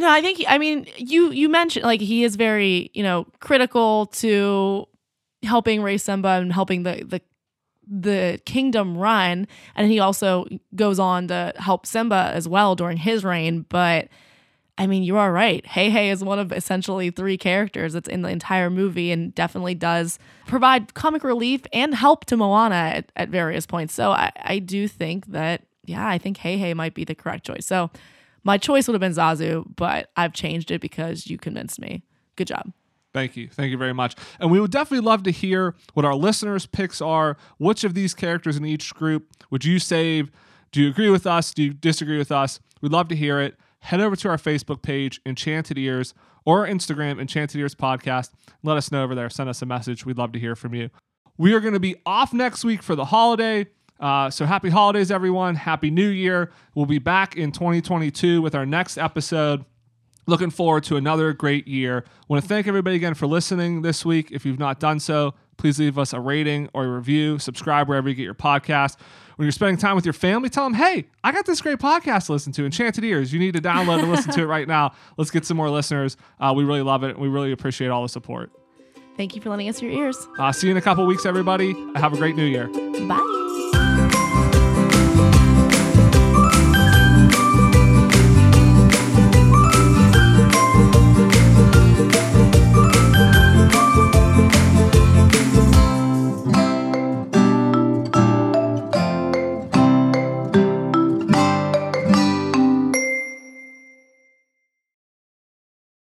No, 0.00 0.10
I 0.10 0.20
think 0.22 0.42
I 0.48 0.58
mean 0.58 0.86
you 0.96 1.30
you 1.30 1.48
mentioned 1.48 1.84
like 1.84 2.00
he 2.00 2.24
is 2.24 2.34
very, 2.34 2.90
you 2.94 3.02
know, 3.04 3.26
critical 3.38 4.06
to 4.06 4.86
helping 5.42 5.82
raise 5.82 6.02
Simba 6.02 6.28
and 6.28 6.52
helping 6.52 6.82
the 6.82 7.04
the 7.04 7.20
the 7.88 8.40
kingdom 8.44 8.98
run 8.98 9.46
and 9.76 9.90
he 9.90 10.00
also 10.00 10.44
goes 10.74 10.98
on 10.98 11.28
to 11.28 11.52
help 11.56 11.86
Simba 11.86 12.32
as 12.34 12.48
well 12.48 12.74
during 12.74 12.96
his 12.96 13.24
reign, 13.24 13.64
but 13.68 14.08
I 14.78 14.86
mean, 14.86 15.04
you 15.04 15.16
are 15.16 15.32
right. 15.32 15.64
Hei 15.66 15.88
Hei 15.88 16.10
is 16.10 16.22
one 16.22 16.38
of 16.38 16.52
essentially 16.52 17.10
three 17.10 17.38
characters 17.38 17.94
that's 17.94 18.08
in 18.08 18.22
the 18.22 18.28
entire 18.28 18.68
movie 18.68 19.10
and 19.10 19.34
definitely 19.34 19.74
does 19.74 20.18
provide 20.46 20.92
comic 20.92 21.24
relief 21.24 21.62
and 21.72 21.94
help 21.94 22.26
to 22.26 22.36
Moana 22.36 22.74
at, 22.74 23.12
at 23.16 23.30
various 23.30 23.64
points. 23.64 23.94
So 23.94 24.10
I, 24.10 24.32
I 24.36 24.58
do 24.58 24.86
think 24.86 25.26
that, 25.28 25.62
yeah, 25.84 26.06
I 26.06 26.18
think 26.18 26.38
Hei 26.38 26.58
Hei 26.58 26.74
might 26.74 26.92
be 26.92 27.04
the 27.04 27.14
correct 27.14 27.46
choice. 27.46 27.64
So 27.64 27.90
my 28.44 28.58
choice 28.58 28.86
would 28.86 28.94
have 28.94 29.00
been 29.00 29.12
Zazu, 29.12 29.64
but 29.76 30.10
I've 30.16 30.34
changed 30.34 30.70
it 30.70 30.80
because 30.80 31.26
you 31.26 31.38
convinced 31.38 31.80
me. 31.80 32.02
Good 32.36 32.48
job. 32.48 32.72
Thank 33.16 33.34
you. 33.34 33.48
Thank 33.48 33.70
you 33.70 33.78
very 33.78 33.94
much. 33.94 34.14
And 34.38 34.50
we 34.50 34.60
would 34.60 34.70
definitely 34.70 35.06
love 35.06 35.22
to 35.22 35.30
hear 35.30 35.74
what 35.94 36.04
our 36.04 36.14
listeners' 36.14 36.66
picks 36.66 37.00
are. 37.00 37.38
Which 37.56 37.82
of 37.82 37.94
these 37.94 38.12
characters 38.12 38.58
in 38.58 38.66
each 38.66 38.94
group 38.94 39.32
would 39.50 39.64
you 39.64 39.78
save? 39.78 40.30
Do 40.70 40.82
you 40.82 40.90
agree 40.90 41.08
with 41.08 41.26
us? 41.26 41.54
Do 41.54 41.62
you 41.62 41.72
disagree 41.72 42.18
with 42.18 42.30
us? 42.30 42.60
We'd 42.82 42.92
love 42.92 43.08
to 43.08 43.16
hear 43.16 43.40
it. 43.40 43.56
head 43.80 44.00
over 44.02 44.16
to 44.16 44.28
our 44.28 44.36
Facebook 44.36 44.82
page, 44.82 45.18
Enchanted 45.24 45.78
Ears, 45.78 46.12
or 46.44 46.66
Instagram, 46.66 47.18
Enchanted 47.18 47.58
Ears 47.58 47.74
Podcast. 47.74 48.32
Let 48.62 48.76
us 48.76 48.92
know 48.92 49.02
over 49.02 49.14
there. 49.14 49.30
Send 49.30 49.48
us 49.48 49.62
a 49.62 49.66
message. 49.66 50.04
We'd 50.04 50.18
love 50.18 50.32
to 50.32 50.38
hear 50.38 50.54
from 50.54 50.74
you. 50.74 50.90
We 51.38 51.54
are 51.54 51.60
going 51.60 51.72
to 51.72 51.80
be 51.80 51.96
off 52.04 52.34
next 52.34 52.64
week 52.64 52.82
for 52.82 52.94
the 52.94 53.06
holiday. 53.06 53.66
Uh, 53.98 54.28
so 54.28 54.44
happy 54.44 54.68
holidays, 54.68 55.10
everyone. 55.10 55.54
Happy 55.54 55.90
New 55.90 56.08
Year. 56.08 56.50
We'll 56.74 56.84
be 56.84 56.98
back 56.98 57.34
in 57.34 57.50
2022 57.50 58.42
with 58.42 58.54
our 58.54 58.66
next 58.66 58.98
episode. 58.98 59.64
Looking 60.26 60.50
forward 60.50 60.82
to 60.84 60.96
another 60.96 61.32
great 61.32 61.68
year. 61.68 62.04
want 62.28 62.42
to 62.42 62.48
thank 62.48 62.66
everybody 62.66 62.96
again 62.96 63.14
for 63.14 63.26
listening 63.26 63.82
this 63.82 64.04
week. 64.04 64.32
If 64.32 64.44
you've 64.44 64.58
not 64.58 64.80
done 64.80 64.98
so, 64.98 65.34
please 65.56 65.78
leave 65.78 65.98
us 65.98 66.12
a 66.12 66.20
rating 66.20 66.68
or 66.74 66.84
a 66.84 66.88
review. 66.88 67.38
Subscribe 67.38 67.88
wherever 67.88 68.08
you 68.08 68.14
get 68.14 68.24
your 68.24 68.34
podcast. 68.34 68.96
When 69.36 69.46
you're 69.46 69.52
spending 69.52 69.76
time 69.76 69.94
with 69.94 70.04
your 70.04 70.14
family, 70.14 70.48
tell 70.48 70.64
them, 70.64 70.74
hey, 70.74 71.06
I 71.22 71.30
got 71.30 71.46
this 71.46 71.60
great 71.60 71.78
podcast 71.78 72.26
to 72.26 72.32
listen 72.32 72.52
to, 72.54 72.64
Enchanted 72.64 73.04
Ears. 73.04 73.32
You 73.32 73.38
need 73.38 73.54
to 73.54 73.60
download 73.60 74.00
and 74.00 74.10
listen 74.10 74.32
to 74.32 74.42
it 74.42 74.46
right 74.46 74.66
now. 74.66 74.94
Let's 75.16 75.30
get 75.30 75.44
some 75.44 75.56
more 75.56 75.70
listeners. 75.70 76.16
Uh, 76.40 76.52
we 76.56 76.64
really 76.64 76.82
love 76.82 77.04
it. 77.04 77.18
We 77.18 77.28
really 77.28 77.52
appreciate 77.52 77.88
all 77.88 78.02
the 78.02 78.08
support. 78.08 78.50
Thank 79.16 79.34
you 79.34 79.40
for 79.40 79.50
lending 79.50 79.68
us 79.68 79.80
your 79.80 79.92
ears. 79.92 80.26
Uh, 80.38 80.52
see 80.52 80.66
you 80.66 80.72
in 80.72 80.76
a 80.76 80.82
couple 80.82 81.06
weeks, 81.06 81.24
everybody. 81.24 81.74
Have 81.94 82.12
a 82.12 82.16
great 82.16 82.34
new 82.36 82.44
year. 82.44 82.66
Bye. 83.06 83.45